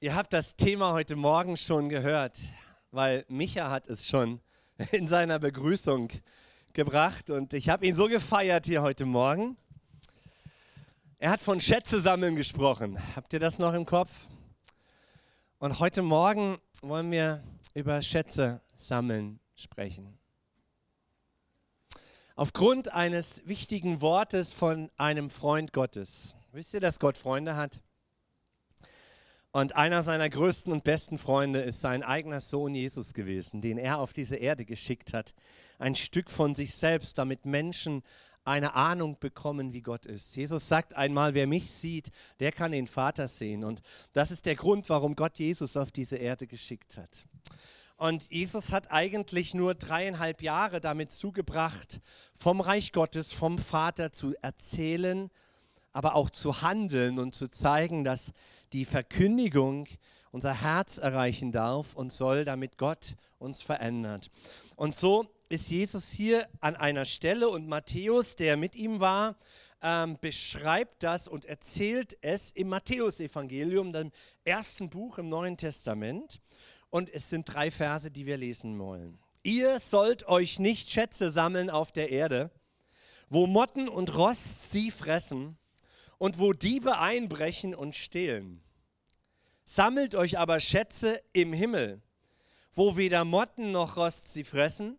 [0.00, 2.38] Ihr habt das Thema heute Morgen schon gehört,
[2.92, 4.40] weil Micha hat es schon
[4.92, 6.08] in seiner Begrüßung
[6.72, 9.56] gebracht und ich habe ihn so gefeiert hier heute Morgen.
[11.18, 12.96] Er hat von Schätze sammeln gesprochen.
[13.16, 14.10] Habt ihr das noch im Kopf?
[15.58, 17.42] Und heute Morgen wollen wir
[17.74, 20.16] über Schätze sammeln sprechen.
[22.36, 26.36] Aufgrund eines wichtigen Wortes von einem Freund Gottes.
[26.52, 27.82] Wisst ihr, dass Gott Freunde hat?
[29.50, 33.98] Und einer seiner größten und besten Freunde ist sein eigener Sohn Jesus gewesen, den er
[33.98, 35.34] auf diese Erde geschickt hat.
[35.78, 38.02] Ein Stück von sich selbst, damit Menschen
[38.44, 40.34] eine Ahnung bekommen, wie Gott ist.
[40.36, 43.64] Jesus sagt einmal, wer mich sieht, der kann den Vater sehen.
[43.64, 43.82] Und
[44.12, 47.26] das ist der Grund, warum Gott Jesus auf diese Erde geschickt hat.
[47.96, 52.00] Und Jesus hat eigentlich nur dreieinhalb Jahre damit zugebracht,
[52.38, 55.30] vom Reich Gottes, vom Vater zu erzählen,
[55.92, 58.32] aber auch zu handeln und zu zeigen, dass
[58.72, 59.86] die Verkündigung
[60.30, 64.30] unser Herz erreichen darf und soll, damit Gott uns verändert.
[64.76, 69.36] Und so ist Jesus hier an einer Stelle und Matthäus, der mit ihm war,
[69.82, 74.10] ähm, beschreibt das und erzählt es im Matthäusevangelium, dem
[74.44, 76.40] ersten Buch im Neuen Testament.
[76.90, 79.18] Und es sind drei Verse, die wir lesen wollen.
[79.42, 82.50] Ihr sollt euch nicht Schätze sammeln auf der Erde,
[83.28, 85.56] wo Motten und Rost sie fressen
[86.18, 88.62] und wo Diebe einbrechen und stehlen.
[89.64, 92.02] Sammelt euch aber Schätze im Himmel,
[92.72, 94.98] wo weder Motten noch Rost sie fressen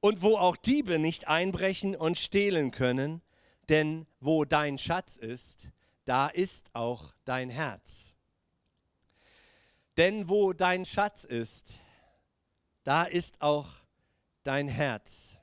[0.00, 3.22] und wo auch Diebe nicht einbrechen und stehlen können,
[3.68, 5.70] denn wo dein Schatz ist,
[6.04, 8.14] da ist auch dein Herz.
[9.96, 11.78] Denn wo dein Schatz ist,
[12.82, 13.68] da ist auch
[14.42, 15.38] dein Herz.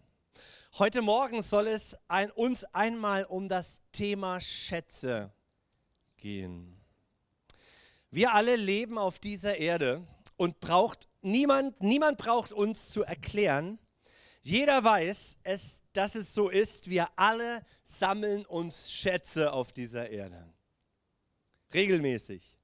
[0.80, 5.34] Heute Morgen soll es ein, uns einmal um das Thema Schätze
[6.16, 6.82] gehen.
[8.10, 13.80] Wir alle leben auf dieser Erde und braucht niemand, niemand braucht uns zu erklären.
[14.44, 16.90] Jeder weiß, es, dass es so ist.
[16.90, 20.54] Wir alle sammeln uns Schätze auf dieser Erde.
[21.74, 22.56] Regelmäßig.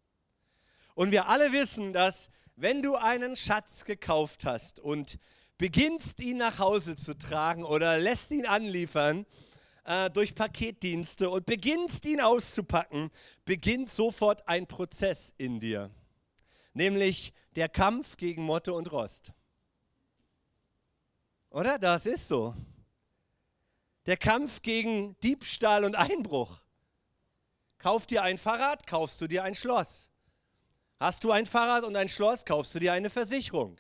[0.96, 5.20] Und wir alle wissen, dass wenn du einen Schatz gekauft hast und
[5.58, 9.26] beginnst ihn nach Hause zu tragen oder lässt ihn anliefern
[9.86, 13.10] äh, durch Paketdienste und beginnst ihn auszupacken,
[13.46, 15.90] beginnt sofort ein Prozess in dir,
[16.74, 19.32] nämlich der Kampf gegen Motte und Rost.
[21.50, 21.80] Oder?
[21.80, 22.54] Das ist so.
[24.06, 26.62] Der Kampf gegen Diebstahl und Einbruch.
[27.80, 30.10] Kauf dir ein Fahrrad, kaufst du dir ein Schloss.
[31.00, 33.78] Hast du ein Fahrrad und ein Schloss, kaufst du dir eine Versicherung.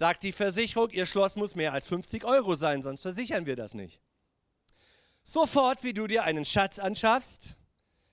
[0.00, 3.74] Sagt die Versicherung, ihr Schloss muss mehr als 50 Euro sein, sonst versichern wir das
[3.74, 4.00] nicht.
[5.24, 7.58] Sofort, wie du dir einen Schatz anschaffst,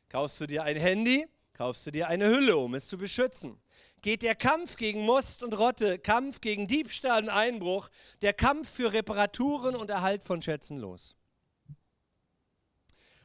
[0.10, 3.58] kaufst du dir ein Handy, kaufst du dir eine Hülle, um es zu beschützen.
[4.02, 7.88] Geht der Kampf gegen Most und Rotte, Kampf gegen Diebstahl und Einbruch,
[8.22, 11.16] der Kampf für Reparaturen und Erhalt von Schätzen los.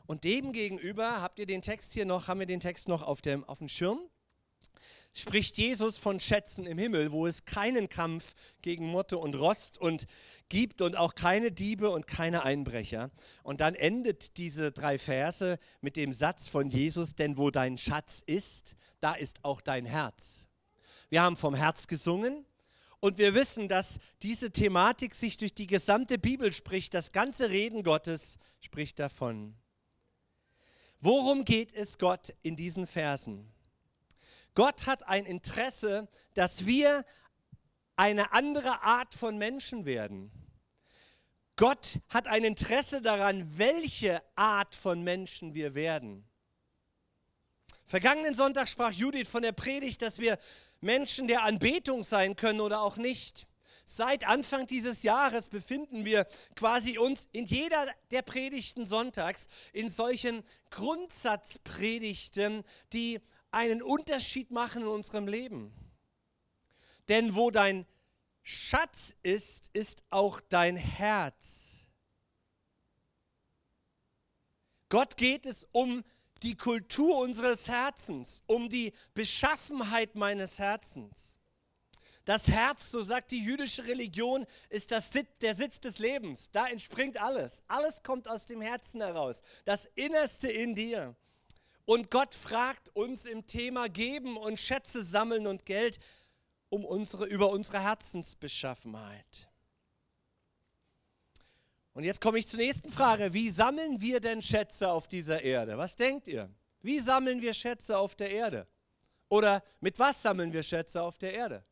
[0.07, 3.23] Und dem gegenüber habt ihr den Text hier noch, haben wir den Text noch auf
[3.23, 3.99] dem, auf dem Schirm?
[5.13, 10.07] Spricht Jesus von Schätzen im Himmel, wo es keinen Kampf gegen Motte und Rost und
[10.49, 13.11] gibt und auch keine Diebe und keine Einbrecher.
[13.43, 18.23] Und dann endet diese drei Verse mit dem Satz von Jesus, denn wo dein Schatz
[18.25, 20.49] ist, da ist auch dein Herz.
[21.11, 22.47] Wir haben vom Herz gesungen
[23.01, 26.95] und wir wissen, dass diese Thematik sich durch die gesamte Bibel spricht.
[26.95, 29.57] Das ganze Reden Gottes spricht davon.
[31.01, 33.53] Worum geht es Gott in diesen Versen?
[34.55, 37.05] Gott hat ein Interesse, dass wir
[37.97, 40.31] eine andere Art von Menschen werden.
[41.57, 46.25] Gott hat ein Interesse daran, welche Art von Menschen wir werden.
[47.87, 50.39] Vergangenen Sonntag sprach Judith von der Predigt, dass wir
[50.81, 53.47] Menschen der Anbetung sein können oder auch nicht.
[53.85, 56.27] Seit Anfang dieses Jahres befinden wir
[56.57, 63.21] quasi uns in jeder der Predigten sonntags in solchen Grundsatzpredigten, die
[63.53, 65.73] einen Unterschied machen in unserem Leben.
[67.09, 67.87] Denn wo dein
[68.43, 71.87] Schatz ist, ist auch dein Herz.
[74.89, 76.05] Gott geht es um
[76.43, 81.39] die Kultur unseres Herzens, um die Beschaffenheit meines Herzens.
[82.25, 86.51] Das Herz, so sagt die jüdische Religion, ist das Sitz, der Sitz des Lebens.
[86.53, 87.63] Da entspringt alles.
[87.67, 89.43] Alles kommt aus dem Herzen heraus.
[89.65, 91.17] Das Innerste in dir.
[91.85, 95.99] Und Gott fragt uns im Thema Geben und Schätze sammeln und Geld
[96.69, 99.49] um unsere, über unsere Herzensbeschaffenheit.
[101.95, 103.35] Und jetzt komme ich zur nächsten Frage.
[103.35, 105.77] Wie sammeln wir denn Schätze auf dieser Erde?
[105.77, 106.49] Was denkt ihr?
[106.81, 108.67] Wie sammeln wir Schätze auf der Erde?
[109.29, 111.65] Oder mit was sammeln wir Schätze auf der Erde?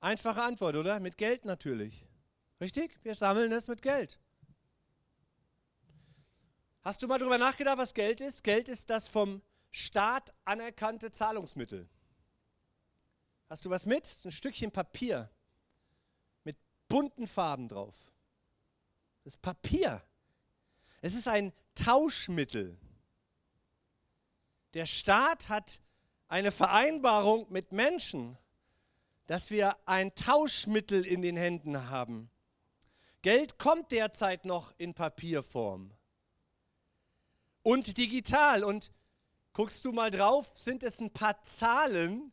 [0.00, 1.00] Einfache Antwort, oder?
[1.00, 2.04] Mit Geld natürlich.
[2.60, 2.98] Richtig?
[3.02, 4.18] Wir sammeln es mit Geld.
[6.88, 8.42] Hast du mal darüber nachgedacht, was Geld ist?
[8.42, 11.86] Geld ist das vom Staat anerkannte Zahlungsmittel.
[13.50, 14.08] Hast du was mit?
[14.24, 15.30] Ein Stückchen Papier
[16.44, 16.56] mit
[16.88, 17.94] bunten Farben drauf.
[19.22, 20.02] Das ist Papier.
[21.02, 22.78] Es ist ein Tauschmittel.
[24.72, 25.82] Der Staat hat
[26.28, 28.38] eine Vereinbarung mit Menschen,
[29.26, 32.30] dass wir ein Tauschmittel in den Händen haben.
[33.20, 35.92] Geld kommt derzeit noch in Papierform
[37.68, 38.64] und digital.
[38.64, 38.90] Und
[39.52, 42.32] guckst du mal drauf, sind es ein paar Zahlen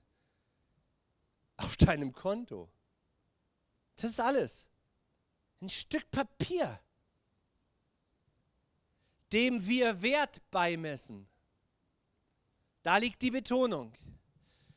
[1.57, 2.69] auf deinem Konto.
[3.97, 4.67] Das ist alles.
[5.61, 6.79] Ein Stück Papier,
[9.33, 11.27] dem wir Wert beimessen.
[12.81, 13.93] Da liegt die Betonung.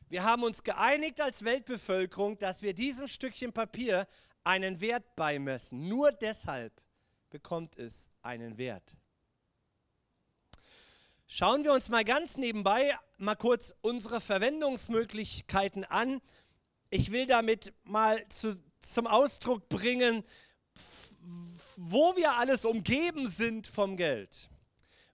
[0.09, 4.07] Wir haben uns geeinigt als Weltbevölkerung, dass wir diesem Stückchen Papier
[4.43, 5.87] einen Wert beimessen.
[5.87, 6.81] Nur deshalb
[7.29, 8.98] bekommt es einen Wert.
[11.31, 16.21] Schauen wir uns mal ganz nebenbei mal kurz unsere Verwendungsmöglichkeiten an.
[16.89, 20.23] Ich will damit mal zu, zum Ausdruck bringen,
[21.75, 24.49] wo wir alles umgeben sind vom Geld.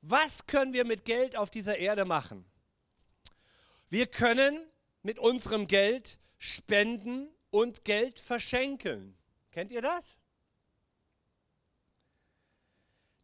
[0.01, 2.45] Was können wir mit Geld auf dieser Erde machen?
[3.89, 4.57] Wir können
[5.03, 9.17] mit unserem Geld spenden und Geld verschenken.
[9.51, 10.17] Kennt ihr das?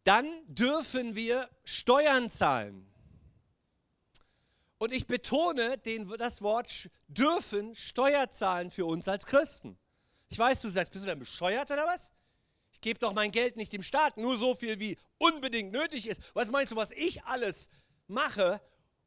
[0.04, 2.86] Dann dürfen wir Steuern zahlen.
[4.78, 9.78] Und ich betone den, das Wort dürfen Steuer zahlen für uns als Christen.
[10.28, 12.12] Ich weiß, du sagst, bist du denn bescheuert oder was?
[12.72, 16.20] Ich gebe doch mein Geld nicht dem Staat, nur so viel, wie unbedingt nötig ist.
[16.34, 17.68] Was meinst du, was ich alles
[18.08, 18.60] mache,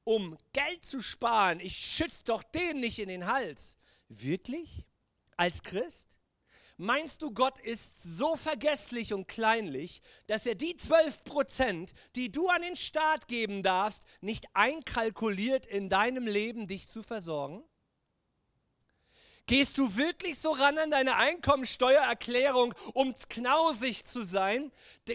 [0.05, 1.59] um Geld zu sparen.
[1.59, 3.77] Ich schütze doch den nicht in den Hals.
[4.07, 4.85] Wirklich?
[5.35, 6.14] Als Christ?
[6.77, 12.49] Meinst du, Gott ist so vergesslich und kleinlich, dass er die 12 Prozent, die du
[12.49, 17.63] an den Staat geben darfst, nicht einkalkuliert in deinem Leben, dich zu versorgen?
[19.47, 24.71] Gehst du wirklich so ran an deine Einkommensteuererklärung, um knausig zu sein?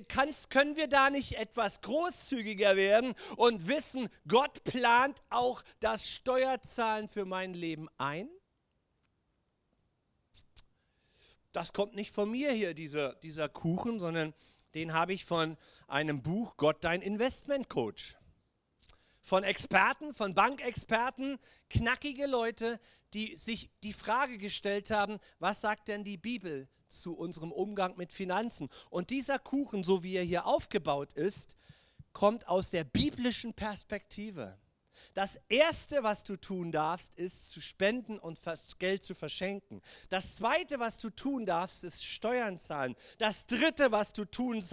[0.08, 7.08] Kannst, können wir da nicht etwas großzügiger werden und wissen, Gott plant auch das Steuerzahlen
[7.08, 8.30] für mein Leben ein?
[11.52, 14.35] Das kommt nicht von mir hier, dieser, dieser Kuchen, sondern
[14.75, 15.56] den habe ich von
[15.88, 18.17] einem Buch Gott, dein Investment-Coach
[19.23, 21.38] von Experten, von Bankexperten,
[21.69, 22.81] knackige Leute,
[23.14, 28.12] die sich die Frage gestellt haben, was sagt denn die Bibel zu unserem Umgang mit
[28.12, 28.69] Finanzen?
[28.88, 31.56] Und dieser Kuchen, so wie er hier aufgebaut ist,
[32.12, 34.58] kommt aus der biblischen Perspektive.
[35.14, 38.40] Das Erste, was du tun darfst, ist zu spenden und
[38.78, 39.82] Geld zu verschenken.
[40.08, 42.94] Das Zweite, was du tun darfst, ist Steuern zahlen.
[43.18, 44.64] Das Dritte, was du tun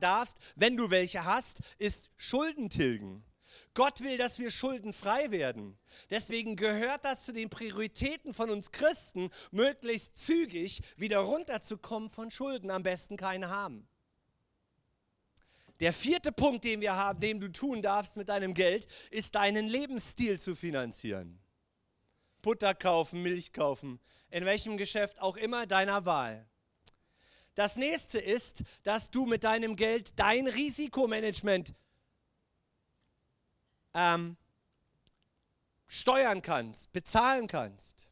[0.00, 3.24] darfst, wenn du welche hast, ist Schulden tilgen.
[3.74, 5.78] Gott will, dass wir schuldenfrei werden.
[6.08, 12.70] Deswegen gehört das zu den Prioritäten von uns Christen, möglichst zügig wieder runterzukommen von Schulden,
[12.70, 13.86] am besten keine haben.
[15.80, 19.68] Der vierte Punkt, den wir haben, den du tun darfst mit deinem Geld, ist deinen
[19.68, 21.38] Lebensstil zu finanzieren.
[22.40, 24.00] Butter kaufen, Milch kaufen,
[24.30, 26.48] in welchem Geschäft auch immer deiner Wahl.
[27.54, 31.74] Das nächste ist, dass du mit deinem Geld dein Risikomanagement
[33.94, 34.36] ähm,
[35.86, 38.08] steuern kannst, bezahlen kannst.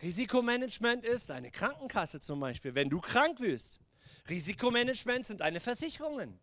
[0.00, 3.80] Risikomanagement ist eine Krankenkasse zum Beispiel, wenn du krank wirst.
[4.28, 6.38] Risikomanagement sind deine Versicherungen,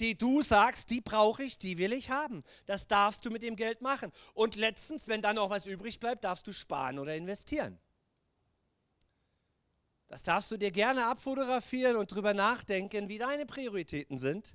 [0.00, 2.42] die du sagst, die brauche ich, die will ich haben.
[2.66, 4.12] Das darfst du mit dem Geld machen.
[4.34, 7.78] Und letztens, wenn dann auch was übrig bleibt, darfst du sparen oder investieren.
[10.08, 14.54] Das darfst du dir gerne abfotografieren und drüber nachdenken, wie deine Prioritäten sind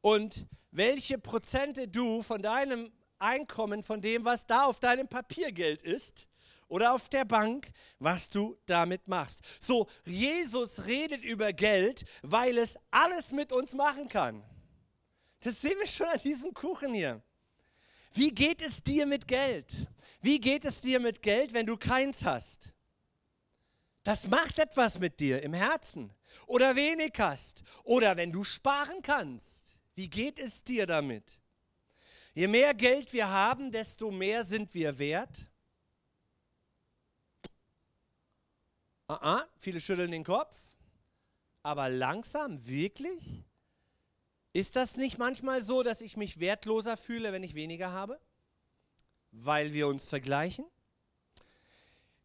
[0.00, 6.27] und welche Prozente du von deinem Einkommen, von dem, was da auf deinem Papiergeld ist
[6.68, 9.40] oder auf der Bank, was du damit machst.
[9.58, 14.44] So, Jesus redet über Geld, weil es alles mit uns machen kann.
[15.40, 17.22] Das sehen wir schon an diesem Kuchen hier.
[18.12, 19.86] Wie geht es dir mit Geld?
[20.20, 22.72] Wie geht es dir mit Geld, wenn du keins hast?
[24.02, 26.12] Das macht etwas mit dir im Herzen.
[26.46, 27.62] Oder wenig hast.
[27.84, 29.78] Oder wenn du sparen kannst.
[29.94, 31.38] Wie geht es dir damit?
[32.34, 35.48] Je mehr Geld wir haben, desto mehr sind wir wert.
[39.08, 40.56] Uh -uh, viele schütteln den Kopf.
[41.62, 43.44] Aber langsam, wirklich?
[44.52, 48.20] Ist das nicht manchmal so, dass ich mich wertloser fühle, wenn ich weniger habe?
[49.32, 50.66] weil wir uns vergleichen?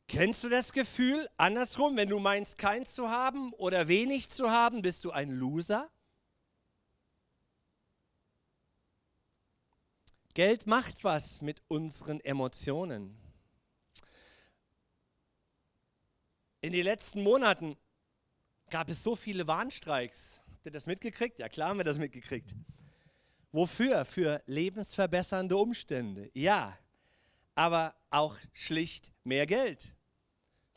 [0.07, 4.81] Kennst du das Gefühl, andersrum, wenn du meinst, keins zu haben oder wenig zu haben,
[4.81, 5.89] bist du ein Loser?
[10.33, 13.17] Geld macht was mit unseren Emotionen.
[16.63, 17.75] In den letzten Monaten
[18.69, 20.39] gab es so viele Warnstreiks.
[20.49, 21.37] Habt ihr das mitgekriegt?
[21.37, 22.55] Ja, klar haben wir das mitgekriegt.
[23.51, 24.05] Wofür?
[24.05, 26.31] Für lebensverbessernde Umstände.
[26.33, 26.79] Ja,
[27.53, 29.93] aber auch schlicht mehr Geld.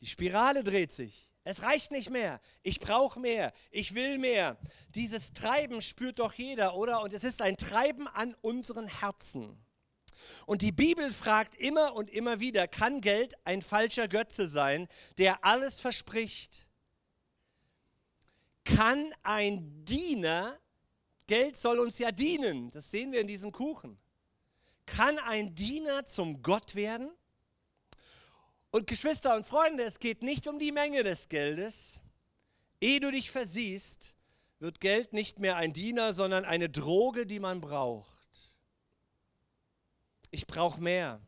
[0.00, 1.30] Die Spirale dreht sich.
[1.44, 2.40] Es reicht nicht mehr.
[2.64, 3.52] Ich brauche mehr.
[3.70, 4.56] Ich will mehr.
[4.96, 7.00] Dieses Treiben spürt doch jeder, oder?
[7.02, 9.56] Und es ist ein Treiben an unseren Herzen.
[10.46, 15.44] Und die Bibel fragt immer und immer wieder, kann Geld ein falscher Götze sein, der
[15.44, 16.66] alles verspricht?
[18.64, 20.58] Kann ein Diener,
[21.26, 23.98] Geld soll uns ja dienen, das sehen wir in diesem Kuchen,
[24.86, 27.10] kann ein Diener zum Gott werden?
[28.70, 32.02] Und Geschwister und Freunde, es geht nicht um die Menge des Geldes.
[32.80, 34.14] Ehe du dich versiehst,
[34.58, 38.15] wird Geld nicht mehr ein Diener, sondern eine Droge, die man braucht.
[40.30, 41.20] Ich brauche mehr.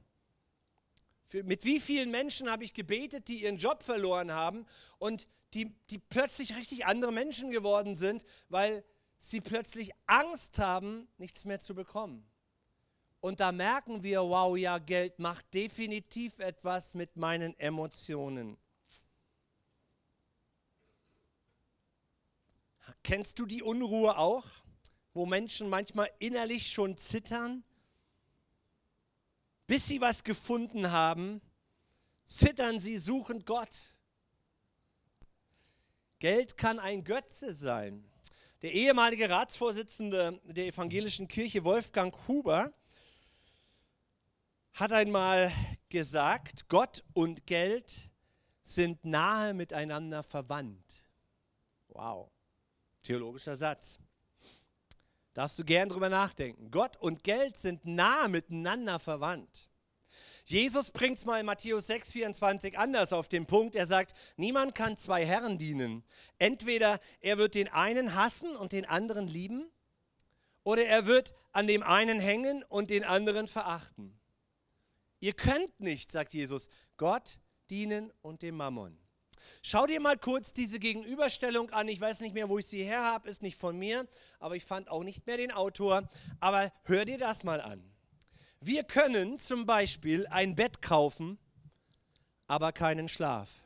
[1.29, 4.67] Für, mit wie vielen Menschen habe ich gebetet, die ihren Job verloren haben
[4.99, 8.85] und die, die plötzlich richtig andere Menschen geworden sind, weil
[9.19, 12.27] sie plötzlich Angst haben, nichts mehr zu bekommen.
[13.21, 18.57] Und da merken wir, wow, ja, Geld macht definitiv etwas mit meinen Emotionen.
[23.03, 24.45] Kennst du die Unruhe auch,
[25.15, 27.65] wo Menschen manchmal innerlich schon zittern?
[29.69, 31.43] Bis sie was gefunden haben,
[32.25, 33.95] zittern sie suchend Gott.
[36.21, 38.11] Geld kann ein Götze sein.
[38.63, 42.73] Der ehemalige Ratsvorsitzende der evangelischen Kirche, Wolfgang Huber,
[44.73, 45.53] hat einmal
[45.91, 48.11] gesagt, Gott und Geld
[48.63, 51.05] sind nahe miteinander verwandt.
[51.89, 52.31] Wow,
[53.03, 53.99] theologischer Satz.
[55.39, 56.73] Darfst du gern drüber nachdenken.
[56.73, 59.71] Gott und Geld sind nahe miteinander verwandt.
[60.45, 63.77] Jesus bringt es mal in Matthäus 6, 24 anders auf den Punkt.
[63.77, 66.03] Er sagt, niemand kann zwei Herren dienen.
[66.39, 69.71] Entweder er wird den einen hassen und den anderen lieben,
[70.65, 74.19] oder er wird an dem einen hängen und den anderen verachten.
[75.21, 77.39] Ihr könnt nicht, sagt Jesus, Gott
[77.71, 78.99] dienen und dem Mammon.
[79.63, 81.89] Schau dir mal kurz diese Gegenüberstellung an.
[81.89, 84.07] Ich weiß nicht mehr, wo ich sie her habe, ist nicht von mir,
[84.39, 86.09] aber ich fand auch nicht mehr den Autor.
[86.41, 87.83] Aber hör dir das mal an.
[88.61, 91.39] Wir können zum Beispiel ein Bett kaufen,
[92.47, 93.65] aber keinen Schlaf.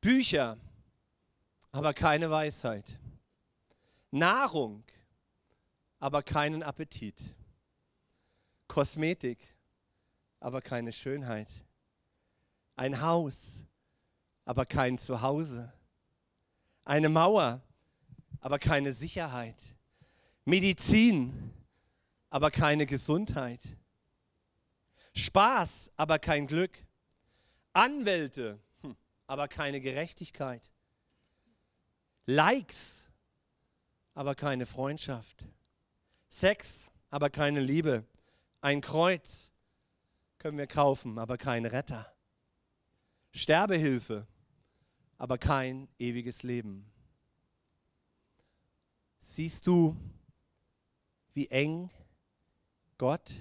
[0.00, 0.58] Bücher,
[1.72, 2.98] aber keine Weisheit.
[4.12, 4.84] Nahrung,
[5.98, 7.34] aber keinen Appetit.
[8.68, 9.38] Kosmetik,
[10.40, 11.48] aber keine Schönheit.
[12.76, 13.64] Ein Haus,
[14.46, 15.70] aber kein Zuhause.
[16.84, 17.60] Eine Mauer,
[18.40, 19.74] aber keine Sicherheit.
[20.46, 21.52] Medizin,
[22.30, 23.76] aber keine Gesundheit.
[25.14, 26.78] Spaß, aber kein Glück.
[27.72, 30.70] Anwälte, hm, aber keine Gerechtigkeit.
[32.24, 33.08] Likes,
[34.14, 35.44] aber keine Freundschaft.
[36.28, 38.04] Sex, aber keine Liebe.
[38.60, 39.50] Ein Kreuz,
[40.38, 42.12] können wir kaufen, aber kein Retter.
[43.32, 44.26] Sterbehilfe,
[45.18, 46.90] aber kein ewiges Leben.
[49.18, 49.96] Siehst du,
[51.34, 51.90] wie eng
[52.98, 53.36] Gott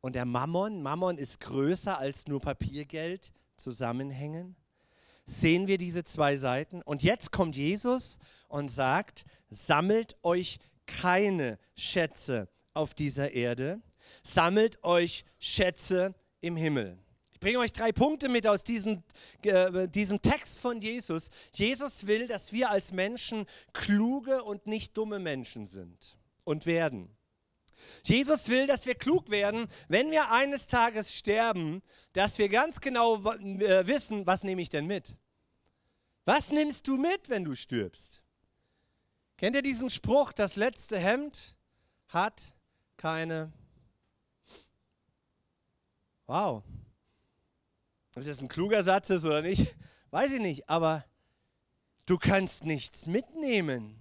[0.00, 4.54] und der Mammon, Mammon ist größer als nur Papiergeld, zusammenhängen?
[5.24, 6.82] Sehen wir diese zwei Seiten?
[6.82, 8.18] Und jetzt kommt Jesus
[8.48, 13.80] und sagt, sammelt euch keine Schätze auf dieser Erde,
[14.22, 16.98] sammelt euch Schätze im Himmel.
[17.36, 19.02] Ich bringe euch drei Punkte mit aus diesem,
[19.42, 21.28] äh, diesem Text von Jesus.
[21.52, 27.14] Jesus will, dass wir als Menschen kluge und nicht dumme Menschen sind und werden.
[28.04, 31.82] Jesus will, dass wir klug werden, wenn wir eines Tages sterben,
[32.14, 35.14] dass wir ganz genau äh, wissen, was nehme ich denn mit?
[36.24, 38.22] Was nimmst du mit, wenn du stirbst?
[39.36, 41.54] Kennt ihr diesen Spruch, das letzte Hemd
[42.08, 42.54] hat
[42.96, 43.52] keine
[46.26, 46.64] Wow.
[48.16, 49.76] Ob das ein kluger Satz ist oder nicht,
[50.10, 51.04] weiß ich nicht, aber
[52.06, 54.00] du kannst nichts mitnehmen.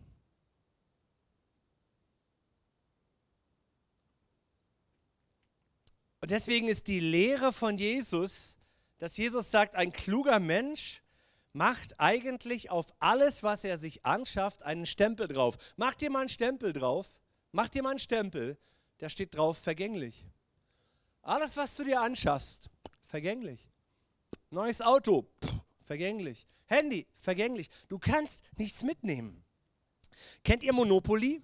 [6.22, 8.58] Und deswegen ist die Lehre von Jesus,
[9.00, 11.04] dass Jesus sagt, ein kluger Mensch
[11.52, 15.58] macht eigentlich auf alles, was er sich anschafft, einen Stempel drauf.
[15.76, 17.20] Mach dir mal einen Stempel drauf,
[17.52, 18.58] mach dir mal einen Stempel,
[19.00, 20.26] da steht drauf vergänglich.
[21.22, 22.70] Alles, was du dir anschaffst,
[23.04, 23.75] vergänglich.
[24.56, 25.28] Neues Auto,
[25.82, 26.48] vergänglich.
[26.68, 27.70] Handy, vergänglich.
[27.90, 29.44] Du kannst nichts mitnehmen.
[30.46, 31.42] Kennt ihr Monopoly?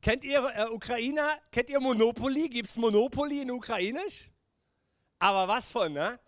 [0.00, 1.40] Kennt ihr äh, Ukrainer?
[1.50, 2.48] Kennt ihr Monopoly?
[2.48, 4.30] Gibt es Monopoly in Ukrainisch?
[5.18, 6.20] Aber was von, ne?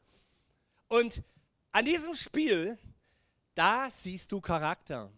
[0.88, 1.22] Und
[1.70, 2.76] an diesem Spiel,
[3.54, 5.08] da siehst du Charakter.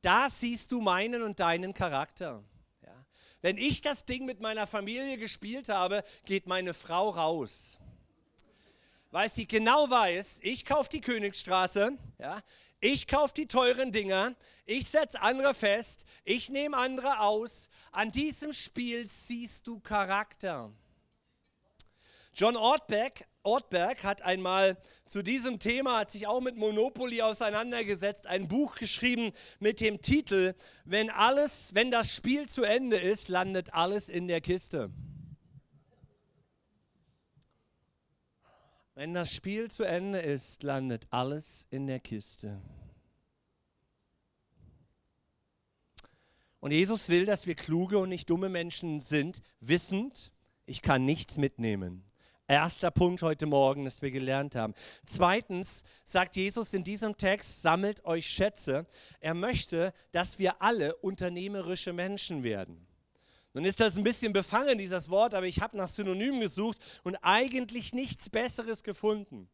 [0.00, 2.42] Da siehst du meinen und deinen Charakter.
[2.80, 3.04] Ja.
[3.42, 7.78] Wenn ich das Ding mit meiner Familie gespielt habe, geht meine Frau raus.
[9.12, 12.40] Weil sie genau weiß, ich kaufe die Königsstraße, ja,
[12.80, 17.68] ich kaufe die teuren Dinger, ich setze andere fest, ich nehme andere aus.
[17.92, 20.72] An diesem Spiel siehst du Charakter.
[22.32, 28.48] John Ortberg, Ortberg hat einmal zu diesem Thema, hat sich auch mit Monopoly auseinandergesetzt, ein
[28.48, 30.54] Buch geschrieben mit dem Titel,
[30.86, 34.90] wenn alles, wenn das Spiel zu Ende ist, landet alles in der Kiste.
[38.94, 42.60] Wenn das Spiel zu Ende ist, landet alles in der Kiste.
[46.60, 50.32] Und Jesus will, dass wir kluge und nicht dumme Menschen sind, wissend,
[50.66, 52.04] ich kann nichts mitnehmen.
[52.46, 54.74] Erster Punkt heute Morgen, das wir gelernt haben.
[55.06, 58.86] Zweitens sagt Jesus in diesem Text, sammelt euch Schätze.
[59.20, 62.86] Er möchte, dass wir alle unternehmerische Menschen werden.
[63.54, 67.16] Nun ist das ein bisschen befangen, dieses Wort, aber ich habe nach Synonymen gesucht und
[67.16, 69.50] eigentlich nichts Besseres gefunden.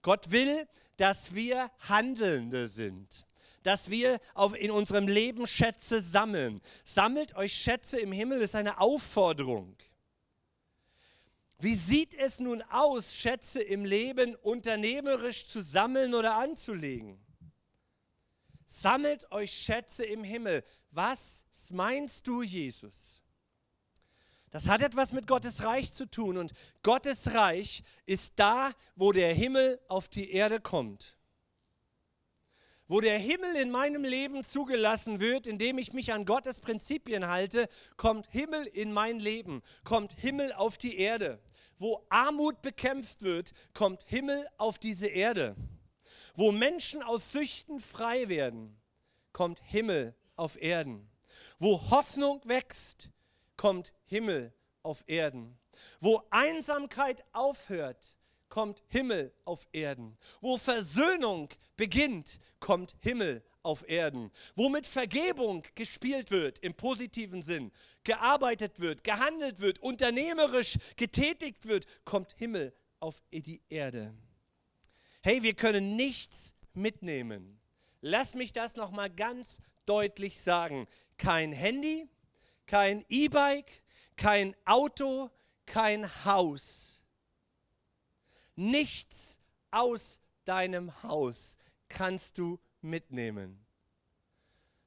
[0.00, 3.26] Gott will, dass wir Handelnde sind,
[3.62, 6.60] dass wir auf, in unserem Leben Schätze sammeln.
[6.84, 9.76] Sammelt euch Schätze im Himmel ist eine Aufforderung.
[11.58, 17.18] Wie sieht es nun aus, Schätze im Leben unternehmerisch zu sammeln oder anzulegen?
[18.66, 20.64] Sammelt euch Schätze im Himmel.
[20.90, 23.23] Was meinst du, Jesus?
[24.54, 26.52] Das hat etwas mit Gottes Reich zu tun und
[26.84, 31.18] Gottes Reich ist da, wo der Himmel auf die Erde kommt.
[32.86, 37.68] Wo der Himmel in meinem Leben zugelassen wird, indem ich mich an Gottes Prinzipien halte,
[37.96, 41.42] kommt Himmel in mein Leben, kommt Himmel auf die Erde.
[41.80, 45.56] Wo Armut bekämpft wird, kommt Himmel auf diese Erde.
[46.36, 48.80] Wo Menschen aus Süchten frei werden,
[49.32, 51.10] kommt Himmel auf Erden.
[51.58, 53.08] Wo Hoffnung wächst,
[53.56, 55.58] kommt Himmel auf Erden.
[56.00, 60.16] Wo Einsamkeit aufhört, kommt Himmel auf Erden.
[60.40, 64.30] Wo Versöhnung beginnt, kommt Himmel auf Erden.
[64.54, 67.72] Wo mit Vergebung gespielt wird, im positiven Sinn,
[68.04, 74.14] gearbeitet wird, gehandelt wird, unternehmerisch getätigt wird, kommt Himmel auf die Erde.
[75.22, 77.58] Hey, wir können nichts mitnehmen.
[78.00, 80.86] Lass mich das nochmal ganz deutlich sagen.
[81.16, 82.08] Kein Handy,
[82.66, 83.82] kein E-Bike,
[84.16, 85.30] kein Auto,
[85.66, 87.02] kein Haus.
[88.56, 91.56] Nichts aus deinem Haus
[91.88, 93.64] kannst du mitnehmen.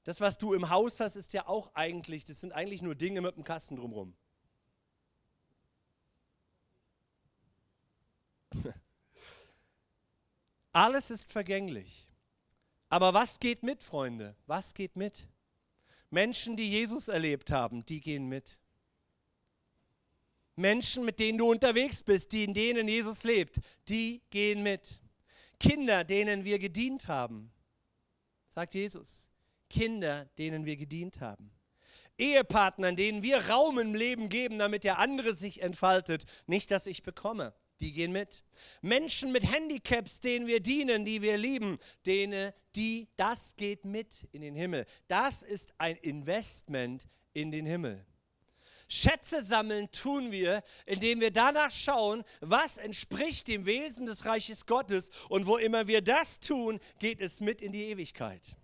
[0.03, 3.19] Das, was du im Haus hast, ist ja auch eigentlich, das sind eigentlich nur Dinge
[3.21, 4.15] mit einem Kasten drumherum.
[10.71, 12.07] Alles ist vergänglich.
[12.89, 14.37] Aber was geht mit, Freunde?
[14.45, 15.27] Was geht mit?
[16.09, 18.59] Menschen, die Jesus erlebt haben, die gehen mit.
[20.55, 24.99] Menschen, mit denen du unterwegs bist, die in denen Jesus lebt, die gehen mit.
[25.59, 27.51] Kinder, denen wir gedient haben,
[28.49, 29.29] sagt Jesus.
[29.69, 31.51] Kinder, denen wir gedient haben.
[32.17, 37.03] Ehepartnern, denen wir Raum im Leben geben, damit der andere sich entfaltet, nicht dass ich
[37.03, 38.43] bekomme die gehen mit.
[38.81, 44.41] Menschen mit Handicaps, denen wir dienen, die wir lieben, denen, die, das geht mit in
[44.41, 44.85] den Himmel.
[45.07, 48.05] Das ist ein Investment in den Himmel.
[48.89, 55.11] Schätze sammeln tun wir, indem wir danach schauen, was entspricht dem Wesen des Reiches Gottes.
[55.29, 58.55] Und wo immer wir das tun, geht es mit in die Ewigkeit.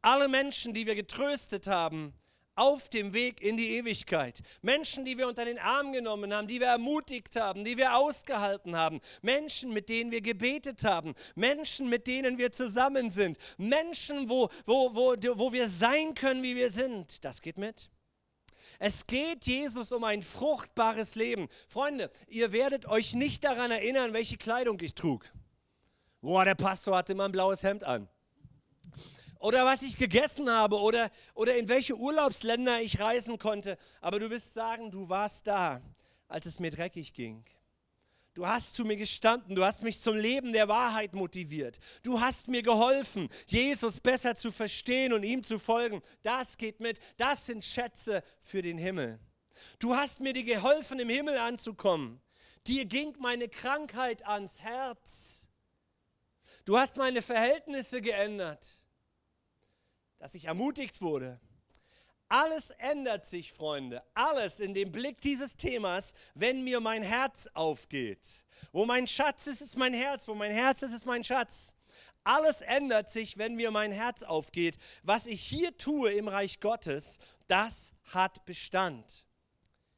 [0.00, 2.14] Alle Menschen, die wir getröstet haben,
[2.62, 4.40] auf dem Weg in die Ewigkeit.
[4.62, 8.76] Menschen, die wir unter den Arm genommen haben, die wir ermutigt haben, die wir ausgehalten
[8.76, 9.00] haben.
[9.20, 11.14] Menschen, mit denen wir gebetet haben.
[11.34, 13.36] Menschen, mit denen wir zusammen sind.
[13.58, 17.24] Menschen, wo, wo, wo, wo wir sein können, wie wir sind.
[17.24, 17.90] Das geht mit.
[18.78, 21.48] Es geht Jesus um ein fruchtbares Leben.
[21.66, 25.32] Freunde, ihr werdet euch nicht daran erinnern, welche Kleidung ich trug.
[26.20, 28.08] Boah, der Pastor hatte immer ein blaues Hemd an
[29.42, 33.76] oder was ich gegessen habe oder, oder in welche Urlaubsländer ich reisen konnte.
[34.00, 35.82] Aber du wirst sagen, du warst da,
[36.28, 37.44] als es mir dreckig ging.
[38.34, 41.80] Du hast zu mir gestanden, du hast mich zum Leben der Wahrheit motiviert.
[42.02, 46.00] Du hast mir geholfen, Jesus besser zu verstehen und ihm zu folgen.
[46.22, 49.18] Das geht mit, das sind Schätze für den Himmel.
[49.80, 52.22] Du hast mir dir geholfen, im Himmel anzukommen.
[52.66, 55.48] Dir ging meine Krankheit ans Herz.
[56.64, 58.81] Du hast meine Verhältnisse geändert,
[60.22, 61.40] dass ich ermutigt wurde.
[62.28, 64.04] Alles ändert sich, Freunde.
[64.14, 68.46] Alles in dem Blick dieses Themas, wenn mir mein Herz aufgeht.
[68.70, 70.28] Wo mein Schatz ist, ist mein Herz.
[70.28, 71.74] Wo mein Herz ist, ist mein Schatz.
[72.22, 74.78] Alles ändert sich, wenn mir mein Herz aufgeht.
[75.02, 79.26] Was ich hier tue im Reich Gottes, das hat Bestand.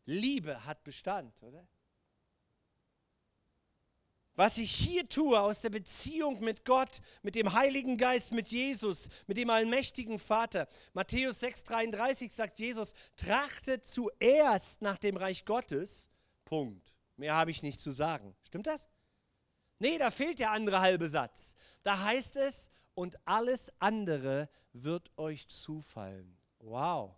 [0.07, 1.69] Liebe hat Bestand, oder?
[4.37, 9.09] Was ich hier tue aus der Beziehung mit Gott, mit dem Heiligen Geist, mit Jesus,
[9.29, 10.67] mit dem allmächtigen Vater.
[10.93, 16.09] Matthäus 6,33 sagt Jesus, trachtet zuerst nach dem Reich Gottes.
[16.45, 16.95] Punkt.
[17.17, 18.35] Mehr habe ich nicht zu sagen.
[18.43, 18.89] Stimmt das?
[19.79, 21.55] Nee, da fehlt der andere halbe Satz.
[21.85, 26.37] Da heißt es, und alles andere wird euch zufallen.
[26.61, 27.17] Wow.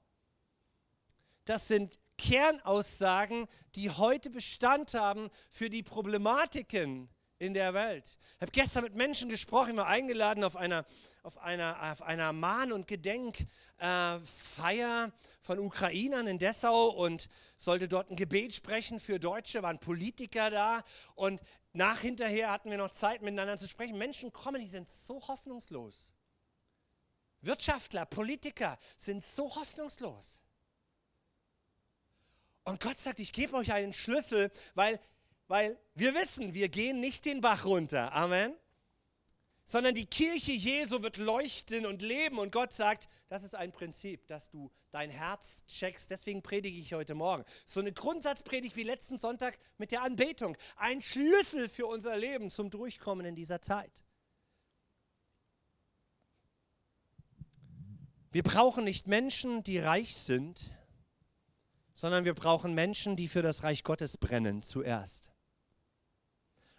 [1.45, 8.19] Das sind Kernaussagen, die heute Bestand haben für die Problematiken in der Welt.
[8.37, 10.87] Ich habe gestern mit Menschen gesprochen, ich war eingeladen auf einer,
[11.23, 13.47] auf einer, auf einer Mahn- und Gedenkfeier
[13.79, 15.11] äh,
[15.43, 20.83] von Ukrainern in Dessau und sollte dort ein Gebet sprechen für Deutsche, waren Politiker da
[21.15, 23.99] und nach hinterher hatten wir noch Zeit miteinander zu sprechen.
[23.99, 26.15] Menschen kommen, die sind so hoffnungslos.
[27.43, 30.41] Wirtschaftler, Politiker sind so hoffnungslos.
[32.67, 35.01] Und Gott sagt, ich gebe euch einen Schlüssel, weil,
[35.47, 38.13] weil wir wissen, wir gehen nicht den Bach runter.
[38.13, 38.53] Amen.
[39.63, 42.41] Sondern die Kirche Jesu wird leuchten und leben.
[42.41, 46.11] Und Gott sagt, das ist ein Prinzip, dass du dein Herz checkst.
[46.11, 47.45] Deswegen predige ich heute Morgen.
[47.67, 50.57] So eine Grundsatzpredigt wie letzten Sonntag mit der Anbetung.
[50.75, 54.03] Ein Schlüssel für unser Leben zum Durchkommen in dieser Zeit.
[58.33, 60.73] Wir brauchen nicht Menschen, die reich sind,
[61.97, 65.33] sondern wir brauchen Menschen, die für das Reich Gottes brennen zuerst.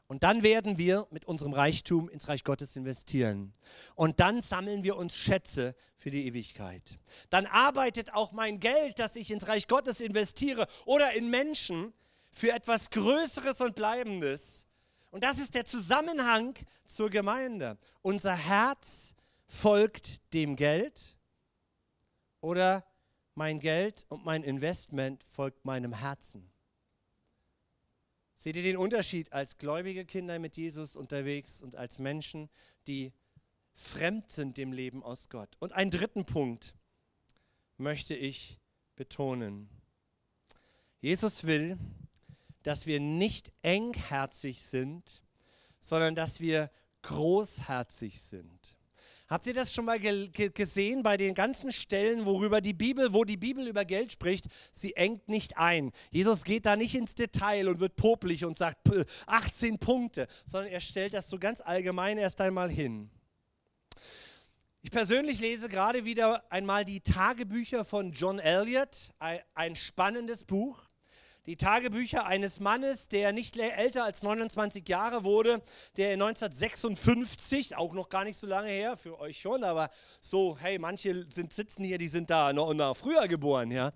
[0.08, 3.52] Und dann werden wir mit unserem Reichtum ins Reich Gottes investieren.
[3.96, 7.00] Und dann sammeln wir uns Schätze für die Ewigkeit.
[7.30, 11.94] Dann arbeitet auch mein Geld, das ich ins Reich Gottes investiere oder in Menschen
[12.30, 14.66] für etwas Größeres und Bleibendes.
[15.12, 17.78] Und das ist der Zusammenhang zur Gemeinde.
[18.02, 21.18] Unser Herz folgt dem Geld
[22.40, 22.86] oder
[23.38, 26.50] mein Geld und mein Investment folgt meinem Herzen.
[28.36, 32.50] Seht ihr den Unterschied als gläubige Kinder mit Jesus unterwegs und als Menschen,
[32.88, 33.14] die
[33.74, 35.56] fremd sind dem Leben aus Gott?
[35.60, 36.74] Und einen dritten Punkt
[37.78, 38.60] möchte ich
[38.96, 39.70] betonen.
[41.00, 41.78] Jesus will,
[42.64, 45.22] dass wir nicht engherzig sind,
[45.78, 46.72] sondern dass wir
[47.04, 48.77] großherzig sind.
[49.28, 53.26] Habt ihr das schon mal ge gesehen bei den ganzen Stellen, worüber die Bibel, wo
[53.26, 54.46] die Bibel über Geld spricht?
[54.72, 55.92] Sie engt nicht ein.
[56.12, 58.90] Jesus geht da nicht ins Detail und wird popelig und sagt
[59.26, 63.10] 18 Punkte, sondern er stellt das so ganz allgemein erst einmal hin.
[64.82, 70.88] Ich persönlich lese gerade wieder einmal die Tagebücher von John Elliott, ein spannendes Buch
[71.48, 75.62] die Tagebücher eines Mannes, der nicht älter als 29 Jahre wurde,
[75.96, 80.78] der 1956, auch noch gar nicht so lange her, für euch schon, aber so, hey,
[80.78, 83.94] manche sind, sitzen hier, die sind da noch, noch früher geboren, ja.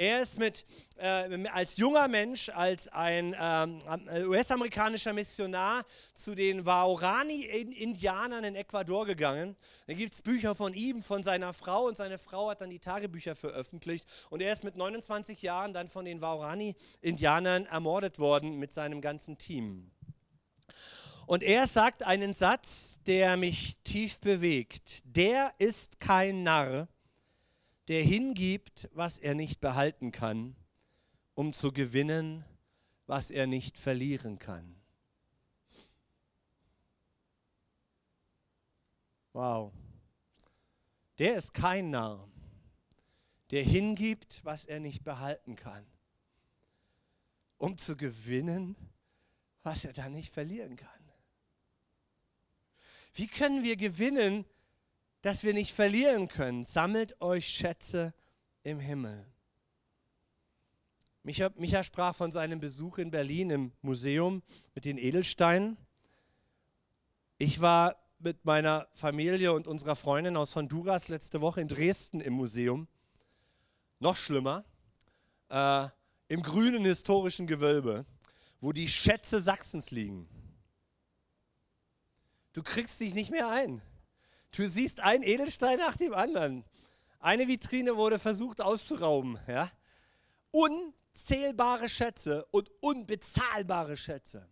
[0.00, 0.64] Er ist mit,
[0.96, 3.82] äh, als junger Mensch, als ein ähm,
[4.30, 5.84] US-amerikanischer Missionar
[6.14, 9.56] zu den Waorani-Indianern in Ecuador gegangen.
[9.86, 12.78] Da gibt es Bücher von ihm, von seiner Frau und seine Frau hat dann die
[12.78, 14.08] Tagebücher veröffentlicht.
[14.30, 19.36] Und er ist mit 29 Jahren dann von den Waorani-Indianern ermordet worden mit seinem ganzen
[19.36, 19.90] Team.
[21.26, 25.02] Und er sagt einen Satz, der mich tief bewegt.
[25.04, 26.88] Der ist kein Narr,
[27.90, 30.54] der hingibt, was er nicht behalten kann,
[31.34, 32.44] um zu gewinnen,
[33.06, 34.80] was er nicht verlieren kann.
[39.32, 39.72] Wow.
[41.18, 42.28] Der ist kein Narr,
[43.50, 45.84] der hingibt, was er nicht behalten kann,
[47.58, 48.76] um zu gewinnen,
[49.64, 51.10] was er dann nicht verlieren kann.
[53.14, 54.44] Wie können wir gewinnen,
[55.22, 56.64] dass wir nicht verlieren können.
[56.64, 58.14] Sammelt euch Schätze
[58.62, 59.26] im Himmel.
[61.22, 64.42] Micha, Micha sprach von seinem Besuch in Berlin im Museum
[64.74, 65.76] mit den Edelsteinen.
[67.36, 72.34] Ich war mit meiner Familie und unserer Freundin aus Honduras letzte Woche in Dresden im
[72.34, 72.88] Museum.
[73.98, 74.64] Noch schlimmer,
[75.50, 75.88] äh,
[76.28, 78.06] im grünen historischen Gewölbe,
[78.60, 80.28] wo die Schätze Sachsens liegen.
[82.52, 83.82] Du kriegst dich nicht mehr ein.
[84.56, 86.64] Du siehst einen Edelstein nach dem anderen.
[87.20, 89.38] Eine Vitrine wurde versucht auszurauben.
[89.46, 89.70] Ja?
[90.50, 94.48] unzählbare Schätze und unbezahlbare Schätze.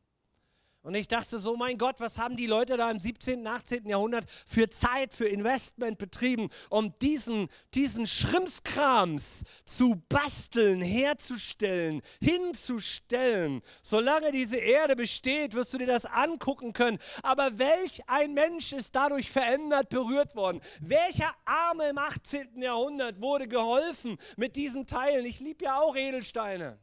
[0.82, 3.88] Und ich dachte so, mein Gott, was haben die Leute da im 17., 18.
[3.88, 13.60] Jahrhundert für Zeit, für Investment betrieben, um diesen, diesen Schrimpskrams zu basteln, herzustellen, hinzustellen.
[13.82, 16.98] Solange diese Erde besteht, wirst du dir das angucken können.
[17.24, 20.60] Aber welch ein Mensch ist dadurch verändert, berührt worden?
[20.80, 22.62] Welcher Arme im 18.
[22.62, 25.26] Jahrhundert wurde geholfen mit diesen Teilen?
[25.26, 26.78] Ich liebe ja auch Edelsteine.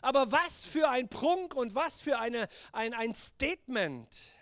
[0.00, 4.32] Aber was für ein Prunk und was für eine, ein, ein Statement.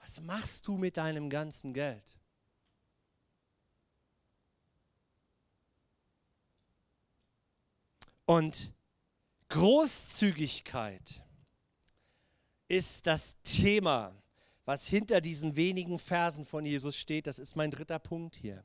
[0.00, 2.18] Was machst du mit deinem ganzen Geld?
[8.24, 8.72] Und
[9.48, 11.22] Großzügigkeit
[12.68, 14.16] ist das Thema,
[14.64, 17.26] was hinter diesen wenigen Versen von Jesus steht.
[17.26, 18.64] Das ist mein dritter Punkt hier.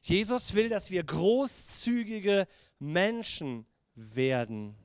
[0.00, 2.46] Jesus will, dass wir großzügige
[2.78, 4.76] Menschen werden.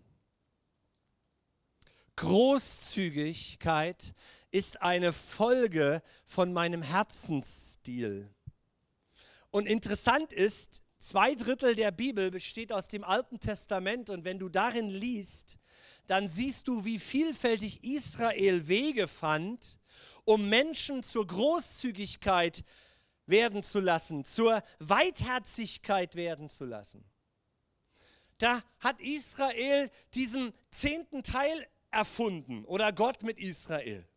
[2.15, 4.13] Großzügigkeit
[4.51, 8.29] ist eine Folge von meinem Herzensstil.
[9.51, 14.49] Und interessant ist, zwei Drittel der Bibel besteht aus dem Alten Testament und wenn du
[14.49, 15.57] darin liest,
[16.07, 19.79] dann siehst du, wie vielfältig Israel Wege fand,
[20.25, 22.63] um Menschen zur Großzügigkeit
[23.25, 27.05] werden zu lassen, zur Weitherzigkeit werden zu lassen
[28.37, 34.07] da hat Israel diesen zehnten Teil erfunden oder Gott mit Israel.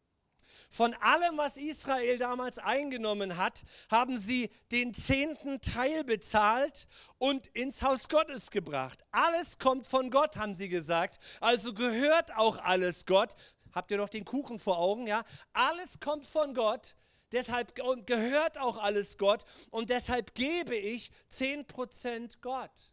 [0.68, 6.86] Von allem, was Israel damals eingenommen hat, haben sie den zehnten Teil bezahlt
[7.18, 9.02] und ins Haus Gottes gebracht.
[9.10, 11.18] Alles kommt von Gott, haben sie gesagt.
[11.40, 13.34] Also gehört auch alles Gott.
[13.72, 15.08] Habt ihr noch den Kuchen vor Augen?
[15.08, 16.94] Ja, alles kommt von Gott.
[17.32, 17.74] Deshalb
[18.06, 22.92] gehört auch alles Gott und deshalb gebe ich 10% Gott.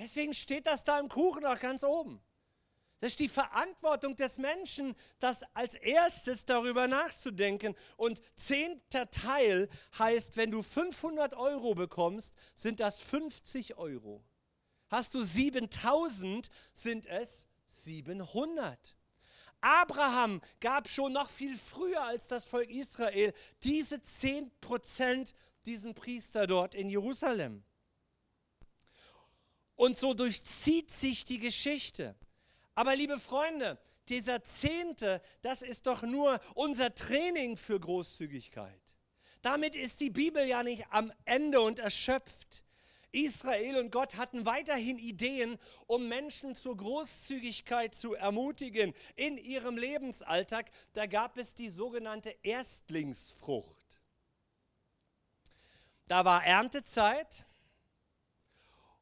[0.00, 2.20] Deswegen steht das da im Kuchen auch ganz oben.
[3.00, 7.74] Das ist die Verantwortung des Menschen, das als erstes darüber nachzudenken.
[7.96, 14.22] Und zehnter Teil heißt, wenn du 500 Euro bekommst, sind das 50 Euro.
[14.88, 18.96] Hast du 7000, sind es 700.
[19.62, 23.32] Abraham gab schon noch viel früher als das Volk Israel
[23.62, 25.34] diese 10%
[25.64, 27.62] diesen Priester dort in Jerusalem.
[29.80, 32.14] Und so durchzieht sich die Geschichte.
[32.74, 38.82] Aber liebe Freunde, dieser Zehnte, das ist doch nur unser Training für Großzügigkeit.
[39.40, 42.62] Damit ist die Bibel ja nicht am Ende und erschöpft.
[43.12, 50.70] Israel und Gott hatten weiterhin Ideen, um Menschen zur Großzügigkeit zu ermutigen in ihrem Lebensalltag.
[50.92, 54.02] Da gab es die sogenannte Erstlingsfrucht.
[56.06, 57.46] Da war Erntezeit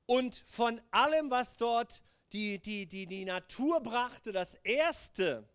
[0.09, 5.47] und von allem, was dort die, die, die, die Natur brachte, das Erste,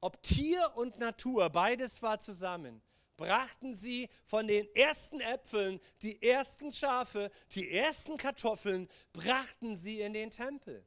[0.00, 2.80] ob Tier und Natur, beides war zusammen,
[3.18, 10.14] brachten sie von den ersten Äpfeln, die ersten Schafe, die ersten Kartoffeln, brachten sie in
[10.14, 10.86] den Tempel.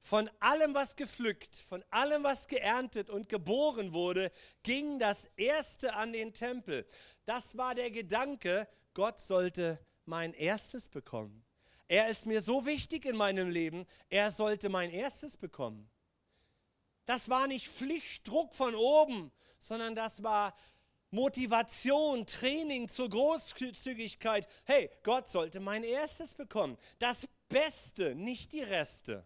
[0.00, 4.30] Von allem, was gepflückt, von allem, was geerntet und geboren wurde,
[4.62, 6.86] ging das Erste an den Tempel.
[7.24, 11.44] Das war der Gedanke, Gott sollte mein erstes bekommen.
[11.88, 15.90] Er ist mir so wichtig in meinem Leben, er sollte mein erstes bekommen.
[17.06, 20.56] Das war nicht Pflichtdruck von oben, sondern das war
[21.10, 24.48] Motivation, Training zur Großzügigkeit.
[24.64, 26.76] Hey, Gott sollte mein erstes bekommen.
[26.98, 29.24] Das Beste, nicht die Reste.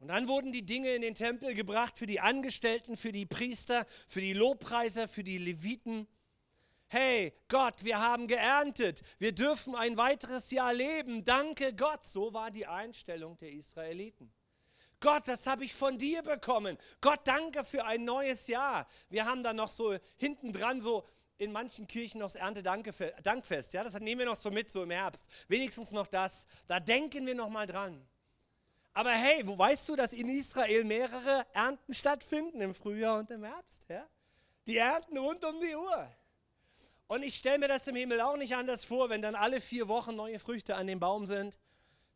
[0.00, 3.86] Und dann wurden die Dinge in den Tempel gebracht für die Angestellten, für die Priester,
[4.08, 6.08] für die Lobpreiser, für die Leviten
[6.90, 12.04] hey Gott, wir haben geerntet, wir dürfen ein weiteres Jahr leben, danke Gott.
[12.04, 14.32] So war die Einstellung der Israeliten.
[14.98, 16.76] Gott, das habe ich von dir bekommen.
[17.00, 18.86] Gott, danke für ein neues Jahr.
[19.08, 21.06] Wir haben dann noch so hinten dran so
[21.38, 23.72] in manchen Kirchen noch das Erntedankfest.
[23.72, 25.26] Ja, das nehmen wir noch so mit, so im Herbst.
[25.48, 26.46] Wenigstens noch das.
[26.66, 28.06] Da denken wir noch mal dran.
[28.92, 33.44] Aber hey, wo weißt du, dass in Israel mehrere Ernten stattfinden im Frühjahr und im
[33.44, 33.84] Herbst?
[33.88, 34.06] Ja?
[34.66, 36.10] Die Ernten rund um die Uhr.
[37.10, 39.88] Und ich stelle mir das im Himmel auch nicht anders vor, wenn dann alle vier
[39.88, 41.58] Wochen neue Früchte an dem Baum sind.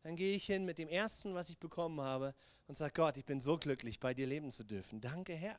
[0.03, 2.33] Dann gehe ich hin mit dem ersten, was ich bekommen habe
[2.65, 5.01] und sage, Gott, ich bin so glücklich, bei dir leben zu dürfen.
[5.01, 5.57] Danke, Herr.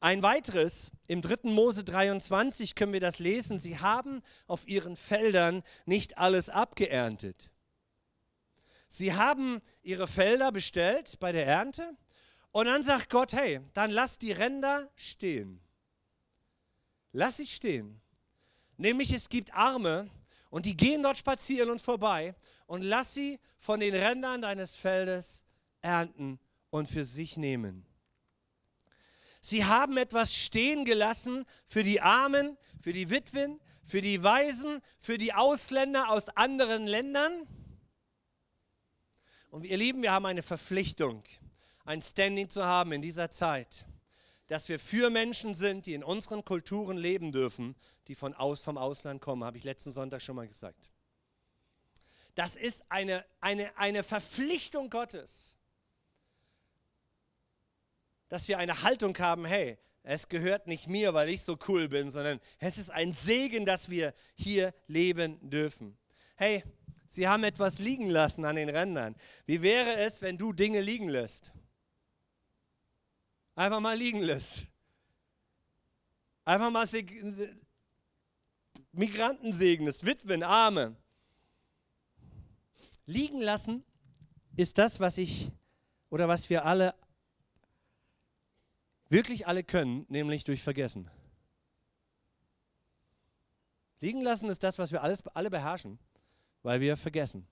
[0.00, 1.48] Ein weiteres, im 3.
[1.50, 7.52] Mose 23 können wir das lesen, sie haben auf ihren Feldern nicht alles abgeerntet.
[8.88, 11.96] Sie haben ihre Felder bestellt bei der Ernte
[12.50, 15.60] und dann sagt Gott, hey, dann lass die Ränder stehen.
[17.16, 17.98] Lass sie stehen.
[18.76, 20.10] Nämlich es gibt Arme
[20.50, 22.34] und die gehen dort spazieren und vorbei
[22.66, 25.42] und lass sie von den Rändern deines Feldes
[25.80, 27.86] ernten und für sich nehmen.
[29.40, 35.16] Sie haben etwas stehen gelassen für die Armen, für die Witwen, für die Waisen, für
[35.16, 37.48] die Ausländer aus anderen Ländern.
[39.48, 41.22] Und ihr Lieben, wir haben eine Verpflichtung,
[41.86, 43.86] ein Standing zu haben in dieser Zeit,
[44.46, 47.74] dass wir für Menschen sind, die in unseren Kulturen leben dürfen,
[48.08, 50.90] die von aus, vom Ausland kommen, habe ich letzten Sonntag schon mal gesagt.
[52.34, 55.56] Das ist eine, eine, eine Verpflichtung Gottes,
[58.28, 62.10] dass wir eine Haltung haben, hey, es gehört nicht mir, weil ich so cool bin,
[62.10, 65.98] sondern es ist ein Segen, dass wir hier leben dürfen.
[66.36, 66.62] Hey,
[67.08, 69.16] Sie haben etwas liegen lassen an den Rändern.
[69.46, 71.52] Wie wäre es, wenn du Dinge liegen lässt?
[73.56, 74.66] Einfach mal liegen lässt.
[76.44, 76.86] Einfach mal
[78.92, 80.94] Migranten segnest, Witwen, Arme.
[83.06, 83.82] Liegen lassen
[84.56, 85.50] ist das, was ich
[86.10, 86.94] oder was wir alle
[89.08, 91.10] wirklich alle können, nämlich durch Vergessen.
[94.00, 95.98] Liegen lassen ist das, was wir alles, alle beherrschen,
[96.62, 97.46] weil wir vergessen.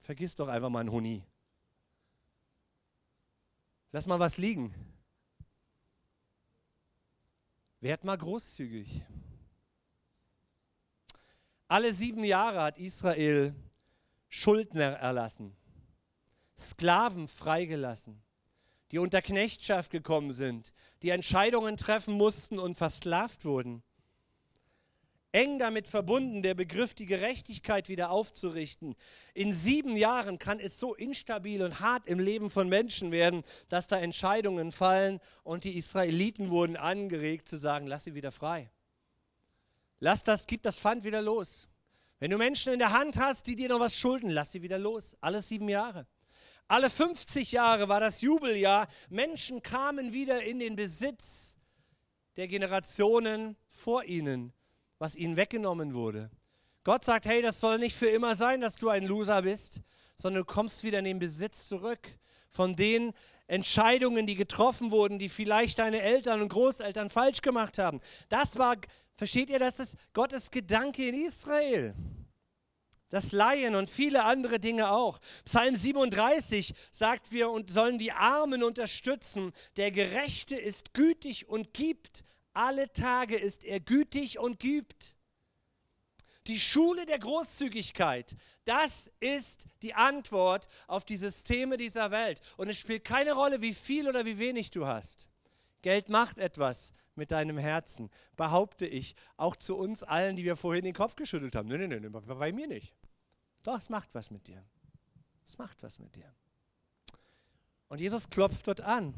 [0.00, 1.22] Vergiss doch einfach mal einen Huni.
[3.92, 4.74] Lass mal was liegen.
[7.80, 9.02] Werd mal großzügig.
[11.68, 13.54] Alle sieben Jahre hat Israel
[14.28, 15.56] Schuldner erlassen,
[16.56, 18.22] Sklaven freigelassen
[18.92, 23.82] die unter Knechtschaft gekommen sind, die Entscheidungen treffen mussten und versklavt wurden.
[25.32, 28.94] Eng damit verbunden, der Begriff, die Gerechtigkeit wieder aufzurichten.
[29.32, 33.88] In sieben Jahren kann es so instabil und hart im Leben von Menschen werden, dass
[33.88, 38.70] da Entscheidungen fallen und die Israeliten wurden angeregt zu sagen, lass sie wieder frei.
[40.00, 41.66] Lass das, gib das Pfand wieder los.
[42.18, 44.78] Wenn du Menschen in der Hand hast, die dir noch was schulden, lass sie wieder
[44.78, 45.16] los.
[45.20, 46.06] Alle sieben Jahre.
[46.68, 48.86] Alle 50 Jahre war das Jubeljahr.
[49.08, 51.56] Menschen kamen wieder in den Besitz
[52.36, 54.52] der Generationen vor ihnen,
[55.02, 56.30] was ihnen weggenommen wurde.
[56.84, 59.80] Gott sagt, hey, das soll nicht für immer sein, dass du ein Loser bist,
[60.16, 62.08] sondern du kommst wieder in den Besitz zurück
[62.50, 63.12] von den
[63.48, 67.98] Entscheidungen, die getroffen wurden, die vielleicht deine Eltern und Großeltern falsch gemacht haben.
[68.28, 68.76] Das war,
[69.16, 71.94] versteht ihr, das ist Gottes Gedanke in Israel
[73.08, 75.18] das Laien und viele andere Dinge auch.
[75.44, 79.52] Psalm 37 sagt wir sollen die Armen unterstützen.
[79.76, 82.24] Der Gerechte ist gütig und gibt.
[82.52, 85.14] Alle Tage ist er gütig und gibt.
[86.48, 92.40] Die Schule der Großzügigkeit, das ist die Antwort auf die Systeme dieser Welt.
[92.56, 95.28] Und es spielt keine Rolle, wie viel oder wie wenig du hast.
[95.82, 100.84] Geld macht etwas mit deinem Herzen, behaupte ich, auch zu uns allen, die wir vorhin
[100.84, 101.68] den Kopf geschüttelt haben.
[101.68, 102.94] Nein, nein, nein, bei mir nicht.
[103.62, 104.64] Doch, es macht was mit dir.
[105.46, 106.32] Es macht was mit dir.
[107.88, 109.14] Und Jesus klopft dort an.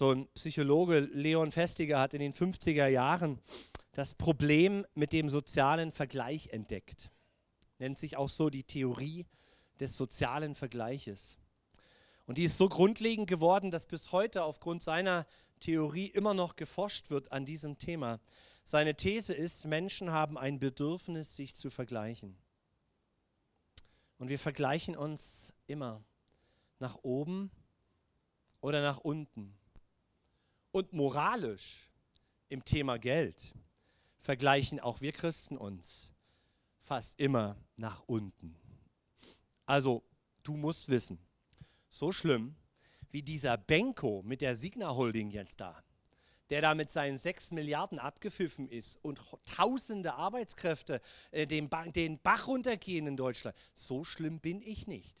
[0.00, 3.38] So ein Psychologe, Leon Festiger, hat in den 50er Jahren
[3.92, 7.10] das Problem mit dem sozialen Vergleich entdeckt.
[7.78, 9.26] Nennt sich auch so die Theorie
[9.78, 11.36] des sozialen Vergleiches.
[12.24, 15.26] Und die ist so grundlegend geworden, dass bis heute aufgrund seiner
[15.58, 18.20] Theorie immer noch geforscht wird an diesem Thema.
[18.64, 22.38] Seine These ist, Menschen haben ein Bedürfnis, sich zu vergleichen.
[24.16, 26.02] Und wir vergleichen uns immer
[26.78, 27.50] nach oben
[28.62, 29.59] oder nach unten.
[30.72, 31.90] Und moralisch
[32.48, 33.54] im Thema Geld
[34.18, 36.12] vergleichen auch wir Christen uns
[36.78, 38.56] fast immer nach unten.
[39.66, 40.04] Also,
[40.42, 41.18] du musst wissen,
[41.88, 42.54] so schlimm
[43.10, 45.82] wie dieser Benko mit der Signa Holding jetzt da,
[46.50, 52.20] der da mit seinen 6 Milliarden abgepfiffen ist und tausende Arbeitskräfte äh, den, ba den
[52.20, 53.56] Bach runtergehen in Deutschland.
[53.74, 55.20] So schlimm bin ich nicht.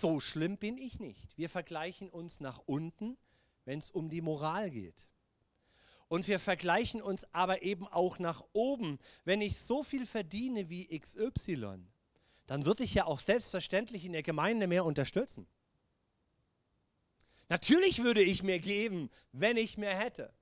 [0.00, 1.36] So schlimm bin ich nicht.
[1.36, 3.18] Wir vergleichen uns nach unten,
[3.64, 5.06] wenn es um die Moral geht.
[6.08, 8.98] Und wir vergleichen uns aber eben auch nach oben.
[9.24, 11.78] Wenn ich so viel verdiene wie XY,
[12.46, 15.46] dann würde ich ja auch selbstverständlich in der Gemeinde mehr unterstützen.
[17.48, 20.32] Natürlich würde ich mir geben, wenn ich mehr hätte.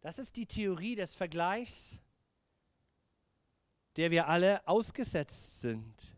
[0.00, 2.00] Das ist die Theorie des Vergleichs,
[3.96, 6.16] der wir alle ausgesetzt sind.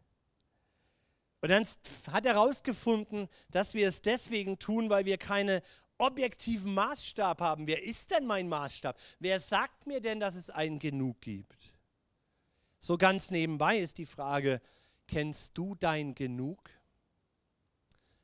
[1.44, 1.66] Und dann
[2.10, 5.62] hat er herausgefunden, dass wir es deswegen tun, weil wir keine
[5.98, 7.66] objektiven Maßstab haben.
[7.66, 8.98] Wer ist denn mein Maßstab?
[9.18, 11.74] Wer sagt mir denn, dass es einen genug gibt?
[12.78, 14.62] So ganz nebenbei ist die Frage,
[15.06, 16.70] kennst du dein Genug?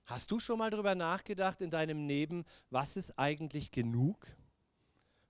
[0.06, 4.26] Hast du schon mal darüber nachgedacht in deinem Leben, was ist eigentlich genug?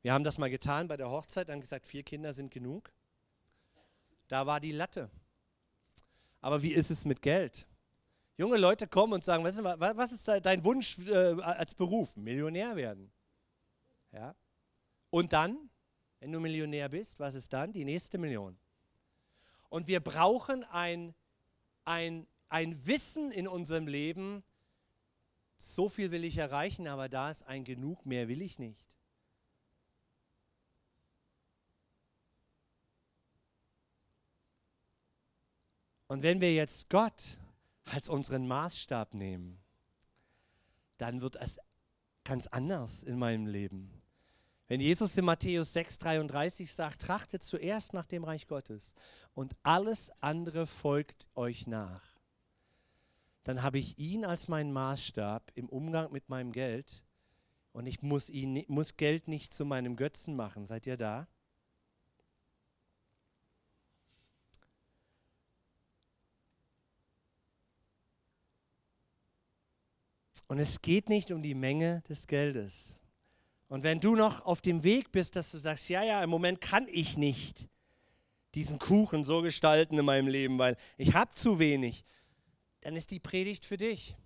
[0.03, 2.93] Wir haben das mal getan bei der Hochzeit, haben gesagt, vier Kinder sind genug.
[4.28, 5.11] Da war die Latte.
[6.41, 7.66] Aber wie ist es mit Geld?
[8.41, 12.16] Junge Leute kommen und sagen, was ist dein Wunsch äh, als Beruf?
[12.16, 13.12] Millionär werden.
[14.12, 14.34] Ja?
[15.11, 15.68] Und dann,
[16.20, 17.74] wenn du Millionär bist, was ist dann?
[17.74, 18.59] Die nächste Million.
[19.68, 21.14] Und wir brauchen ein,
[21.84, 24.43] ein, ein Wissen in unserem Leben,
[25.59, 28.80] so viel will ich erreichen, aber da ist ein Genug, mehr will ich nicht.
[36.07, 37.38] Und wenn wir jetzt Gott
[37.93, 39.59] als unseren Maßstab nehmen,
[40.99, 41.59] dann wird es
[42.24, 44.01] ganz anders in meinem Leben.
[44.68, 48.95] Wenn Jesus in Matthäus 6,33 sagt, trachtet zuerst nach dem Reich Gottes
[49.34, 52.05] und alles andere folgt euch nach,
[53.43, 57.03] dann habe ich ihn als meinen Maßstab im Umgang mit meinem Geld
[57.72, 60.66] und ich muss, ihn, muss Geld nicht zu meinem Götzen machen.
[60.66, 61.26] Seid ihr da?
[70.51, 72.96] Und es geht nicht um die Menge des Geldes.
[73.68, 76.61] Und wenn du noch auf dem Weg bist, dass du sagst, ja, ja, im Moment
[76.61, 77.68] kann ich nicht
[78.57, 82.05] diesen Kuchen so gestalten in meinem Leben, weil ich habe zu wenig,
[82.80, 84.16] dann ist die Predigt für dich.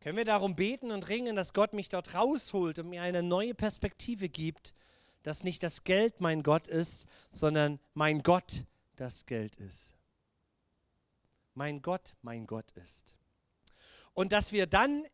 [0.00, 3.54] Können wir darum beten und ringen, dass Gott mich dort rausholt und mir eine neue
[3.54, 4.74] Perspektive gibt,
[5.22, 8.64] dass nicht das Geld mein Gott ist, sondern mein Gott
[8.96, 9.94] das Geld ist.
[11.54, 13.16] Mein Gott mein Gott ist.
[14.16, 15.06] Und dass wir dann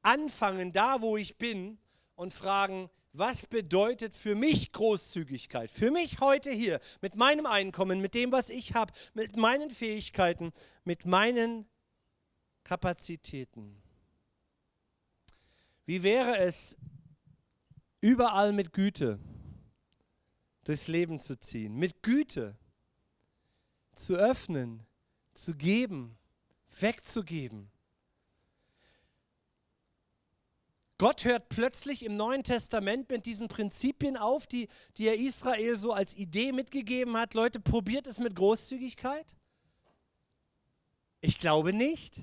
[0.00, 1.78] anfangen, da wo ich bin,
[2.14, 5.70] und fragen, was bedeutet für mich Großzügigkeit?
[5.70, 10.54] Für mich heute hier, mit meinem Einkommen, mit dem, was ich habe, mit meinen Fähigkeiten,
[10.84, 11.66] mit meinen
[12.64, 13.76] Kapazitäten.
[15.84, 16.78] Wie wäre es,
[18.00, 19.18] überall mit Güte
[20.64, 22.56] durchs Leben zu ziehen, mit Güte
[23.94, 24.86] zu öffnen,
[25.34, 26.16] zu geben,
[26.80, 27.70] wegzugeben?
[30.98, 35.92] Gott hört plötzlich im Neuen Testament mit diesen Prinzipien auf, die, die er Israel so
[35.92, 37.34] als Idee mitgegeben hat.
[37.34, 39.36] Leute, probiert es mit Großzügigkeit?
[41.20, 42.22] Ich glaube nicht.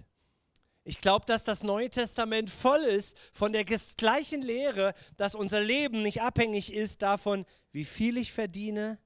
[0.85, 6.01] Ich glaube, dass das Neue Testament voll ist von der gleichen Lehre, dass unser Leben
[6.01, 8.99] nicht abhängig ist davon, wie viel ich verdiene,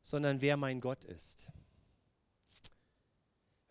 [0.00, 1.48] sondern wer mein Gott ist.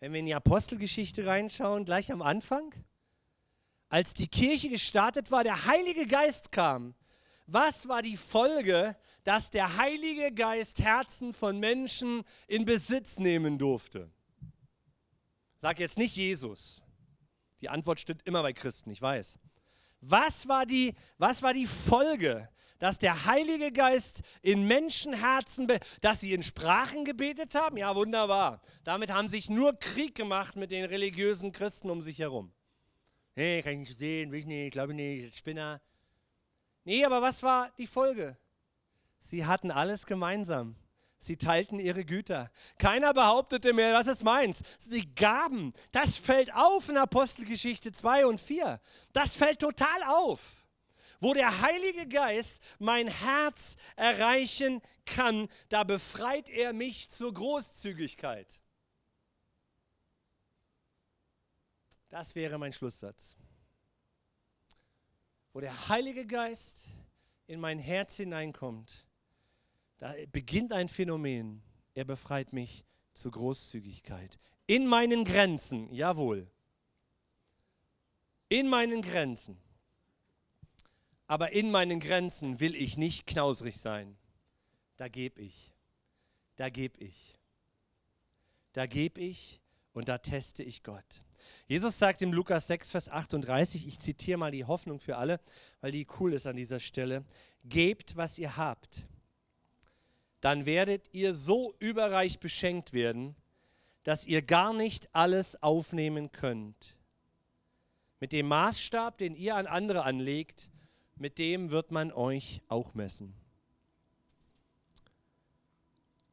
[0.00, 2.72] Wenn wir in die Apostelgeschichte reinschauen, gleich am Anfang,
[3.92, 6.94] als die Kirche gestartet war, der Heilige Geist kam.
[7.46, 14.10] Was war die Folge, dass der Heilige Geist Herzen von Menschen in Besitz nehmen durfte?
[15.58, 16.82] Sag jetzt nicht Jesus.
[17.60, 19.38] Die Antwort stimmt immer bei Christen, ich weiß.
[20.00, 25.70] Was war die, was war die Folge, dass der Heilige Geist in Menschenherzen,
[26.00, 27.76] dass sie in Sprachen gebetet haben?
[27.76, 28.62] Ja, wunderbar.
[28.84, 32.54] Damit haben sich nur Krieg gemacht mit den religiösen Christen um sich herum.
[33.34, 35.80] Hey, kann ich nicht sehen, will ich nicht, glaube ich nicht, Spinner.
[36.84, 38.36] Nee, aber was war die Folge?
[39.20, 40.76] Sie hatten alles gemeinsam.
[41.18, 42.50] Sie teilten ihre Güter.
[42.78, 44.62] Keiner behauptete mehr, das ist meins.
[44.76, 45.72] Sie gaben.
[45.92, 48.80] Das fällt auf in Apostelgeschichte 2 und 4.
[49.12, 50.66] Das fällt total auf.
[51.20, 58.61] Wo der Heilige Geist mein Herz erreichen kann, da befreit er mich zur Großzügigkeit.
[62.12, 63.38] Das wäre mein Schlusssatz.
[65.54, 66.90] Wo der Heilige Geist
[67.46, 69.06] in mein Herz hineinkommt,
[69.96, 71.62] da beginnt ein Phänomen.
[71.94, 72.84] Er befreit mich
[73.14, 74.38] zur Großzügigkeit.
[74.66, 76.50] In meinen Grenzen, jawohl.
[78.50, 79.56] In meinen Grenzen.
[81.26, 84.18] Aber in meinen Grenzen will ich nicht knausrig sein.
[84.98, 85.72] Da gebe ich.
[86.56, 87.40] Da gebe ich.
[88.74, 89.62] Da gebe ich
[89.94, 91.22] und da teste ich Gott.
[91.66, 95.40] Jesus sagt im Lukas 6, Vers 38, ich zitiere mal die Hoffnung für alle,
[95.80, 97.24] weil die cool ist an dieser Stelle,
[97.64, 99.06] gebt, was ihr habt,
[100.40, 103.36] dann werdet ihr so überreich beschenkt werden,
[104.02, 106.96] dass ihr gar nicht alles aufnehmen könnt.
[108.20, 110.70] Mit dem Maßstab, den ihr an andere anlegt,
[111.16, 113.34] mit dem wird man euch auch messen.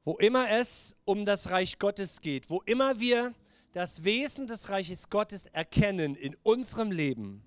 [0.03, 3.36] Wo immer es um das Reich Gottes geht, wo immer wir
[3.72, 7.43] das Wesen des Reiches Gottes erkennen in unserem Leben,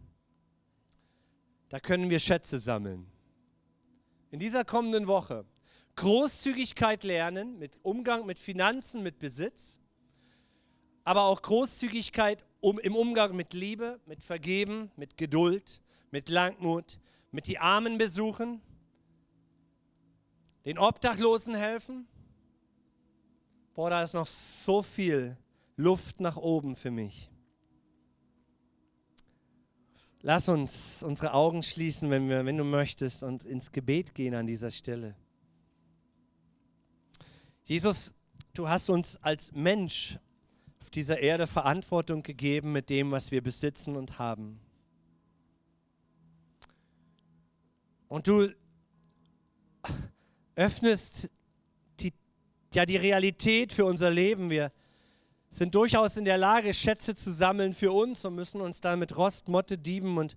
[1.68, 3.10] da können wir Schätze sammeln.
[4.30, 5.44] In dieser kommenden Woche
[5.96, 9.78] Großzügigkeit lernen, mit Umgang mit Finanzen, mit Besitz,
[11.04, 16.98] aber auch Großzügigkeit um, im Umgang mit Liebe, mit Vergeben, mit Geduld, mit Langmut,
[17.30, 18.62] mit die Armen besuchen,
[20.64, 22.06] den Obdachlosen helfen.
[23.74, 25.36] Boah, da ist noch so viel
[25.76, 27.30] Luft nach oben für mich.
[30.20, 34.46] Lass uns unsere Augen schließen, wenn, wir, wenn du möchtest, und ins Gebet gehen an
[34.46, 35.16] dieser Stelle.
[37.64, 38.14] Jesus,
[38.54, 40.18] du hast uns als Mensch
[40.80, 44.60] auf dieser Erde Verantwortung gegeben mit dem, was wir besitzen und haben.
[48.08, 48.54] Und du
[50.54, 51.30] öffnest
[51.98, 52.12] die,
[52.74, 54.50] ja, die Realität für unser Leben.
[54.50, 54.70] Wir
[55.52, 59.16] sind durchaus in der Lage, Schätze zu sammeln für uns und müssen uns dann mit
[59.16, 60.36] Rost, Motte, Dieben und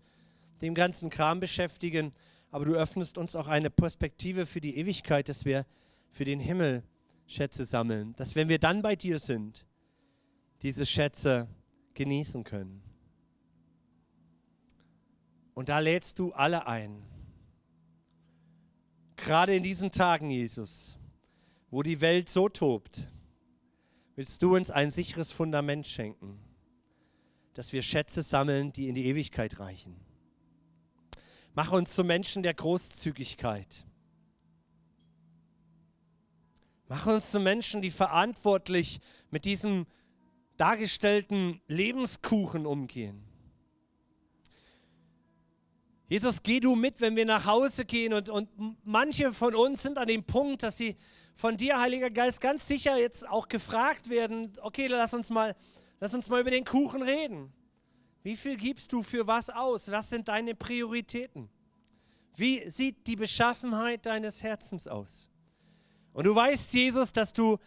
[0.61, 2.13] dem ganzen Kram beschäftigen.
[2.51, 5.65] Aber du öffnest uns auch eine Perspektive für die Ewigkeit, dass wir
[6.09, 6.83] für den Himmel
[7.27, 8.13] Schätze sammeln.
[8.17, 9.65] Dass wenn wir dann bei dir sind,
[10.61, 11.47] diese Schätze
[11.93, 12.83] genießen können.
[15.53, 17.01] Und da lädst du alle ein
[19.15, 20.97] Gerade in diesen Tagen, Jesus,
[21.71, 23.09] wo die Welt so tobt,
[24.15, 26.39] willst du uns ein sicheres Fundament schenken,
[27.53, 29.95] dass wir Schätze sammeln, die in die Ewigkeit reichen.
[31.53, 33.85] Mach uns zu Menschen der Großzügigkeit.
[36.87, 38.99] Mach uns zu Menschen, die verantwortlich
[39.31, 39.87] mit diesem
[40.57, 43.23] dargestellten Lebenskuchen umgehen.
[46.07, 48.13] Jesus, geh du mit, wenn wir nach Hause gehen.
[48.13, 48.49] Und, und
[48.83, 50.95] manche von uns sind an dem Punkt, dass sie
[51.35, 55.55] von dir, Heiliger Geist, ganz sicher jetzt auch gefragt werden, okay, lass uns mal,
[55.99, 57.53] lass uns mal über den Kuchen reden.
[58.23, 59.91] Wie viel gibst du für was aus?
[59.91, 61.49] Was sind deine Prioritäten?
[62.35, 65.29] Wie sieht die Beschaffenheit deines Herzens aus?
[66.13, 67.59] Und du weißt, Jesus, dass du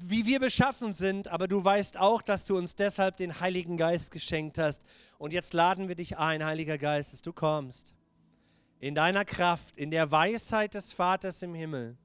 [0.00, 4.10] wie wir beschaffen sind, aber du weißt auch, dass du uns deshalb den Heiligen Geist
[4.10, 4.82] geschenkt hast.
[5.18, 7.94] Und jetzt laden wir dich ein, Heiliger Geist, dass du kommst.
[8.80, 11.96] In deiner Kraft, in der Weisheit des Vaters im Himmel,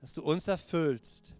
[0.00, 1.34] dass du uns erfüllst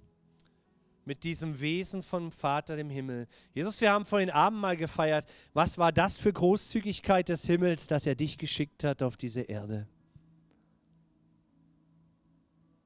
[1.05, 3.27] mit diesem Wesen vom Vater im Himmel.
[3.55, 5.27] Jesus, wir haben vorhin Abend mal gefeiert.
[5.55, 9.89] Was war das für Großzügigkeit des Himmels, dass er dich geschickt hat auf diese Erde?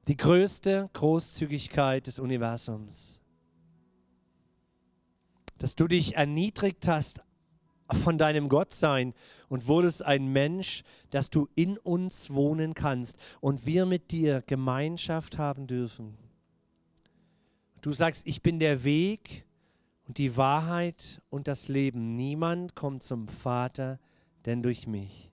[0.07, 3.19] Die größte Großzügigkeit des Universums.
[5.57, 7.21] Dass du dich erniedrigt hast
[7.91, 9.13] von deinem Gottsein
[9.49, 15.37] und wurdest ein Mensch, dass du in uns wohnen kannst und wir mit dir Gemeinschaft
[15.37, 16.17] haben dürfen.
[17.81, 19.45] Du sagst, ich bin der Weg
[20.07, 22.15] und die Wahrheit und das Leben.
[22.15, 23.99] Niemand kommt zum Vater,
[24.45, 25.31] denn durch mich.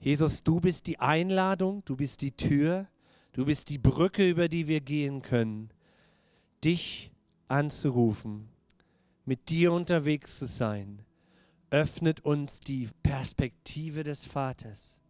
[0.00, 2.88] Jesus, du bist die Einladung, du bist die Tür,
[3.32, 5.70] du bist die Brücke, über die wir gehen können,
[6.64, 7.10] dich
[7.48, 8.48] anzurufen,
[9.30, 11.04] mit dir unterwegs zu sein,
[11.70, 15.00] öffnet uns die Perspektive des Vaters.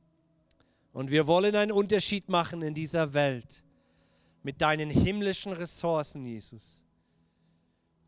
[0.92, 3.62] Und wir wollen einen Unterschied machen in dieser Welt
[4.42, 6.84] mit deinen himmlischen Ressourcen, Jesus.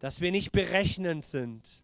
[0.00, 1.82] Dass wir nicht berechnend sind,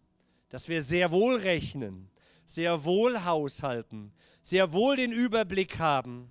[0.49, 2.11] dass wir sehr wohl rechnen,
[2.45, 4.11] sehr wohl haushalten,
[4.43, 6.29] sehr wohl den Überblick haben,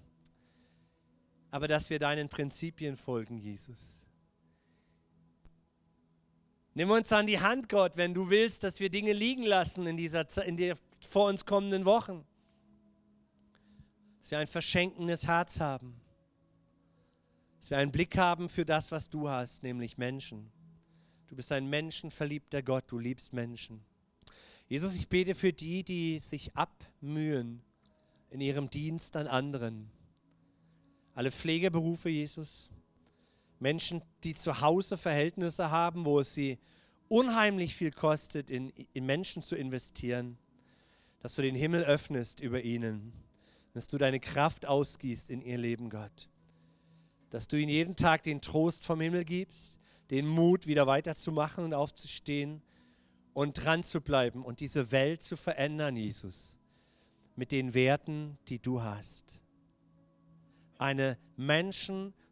[1.51, 4.05] aber dass wir deinen Prinzipien folgen, Jesus.
[6.79, 9.97] Nimm uns an die Hand, Gott, wenn du willst, dass wir Dinge liegen lassen in,
[9.97, 12.25] dieser, in den vor uns kommenden Wochen.
[14.21, 16.01] Dass wir ein verschenkendes Herz haben.
[17.59, 20.53] Dass wir einen Blick haben für das, was du hast, nämlich Menschen.
[21.27, 23.85] Du bist ein menschenverliebter Gott, du liebst Menschen.
[24.69, 27.61] Jesus, ich bete für die, die sich abmühen,
[28.31, 29.91] in ihrem Dienst an anderen.
[31.17, 32.71] Alle Pflegeberufe, Jesus.
[33.61, 36.59] Menschen, die zu Hause Verhältnisse haben, wo es sie
[37.09, 40.39] unheimlich viel kostet, in, in Menschen zu investieren.
[41.21, 43.13] Dass du den Himmel öffnest über ihnen.
[43.75, 46.29] Dass du deine Kraft ausgießt in ihr Leben, Gott.
[47.31, 49.79] Dass du ihnen jeden Tag den Trost vom Himmel gibst,
[50.11, 52.63] den Mut, wieder weiterzumachen und aufzustehen
[53.35, 56.59] und dran zu bleiben und diese Welt zu verändern, Jesus
[57.39, 59.41] mit den Werten, die du hast.
[60.77, 61.17] Eine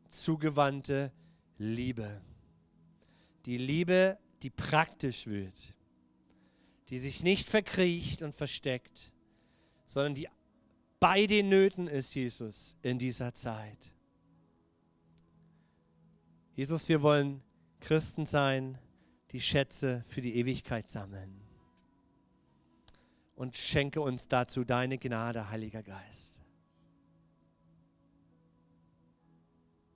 [0.06, 1.12] menschenzugewandte
[1.58, 2.20] Liebe.
[3.44, 5.74] Die Liebe, die praktisch wird,
[6.88, 9.12] die sich nicht verkriecht und versteckt,
[9.84, 10.28] sondern die
[10.98, 13.92] bei den Nöten ist, Jesus, in dieser Zeit.
[16.54, 17.42] Jesus, wir wollen
[17.80, 18.78] Christen sein,
[19.32, 21.40] die Schätze für die Ewigkeit sammeln
[23.34, 26.35] und schenke uns dazu deine Gnade, Heiliger Geist.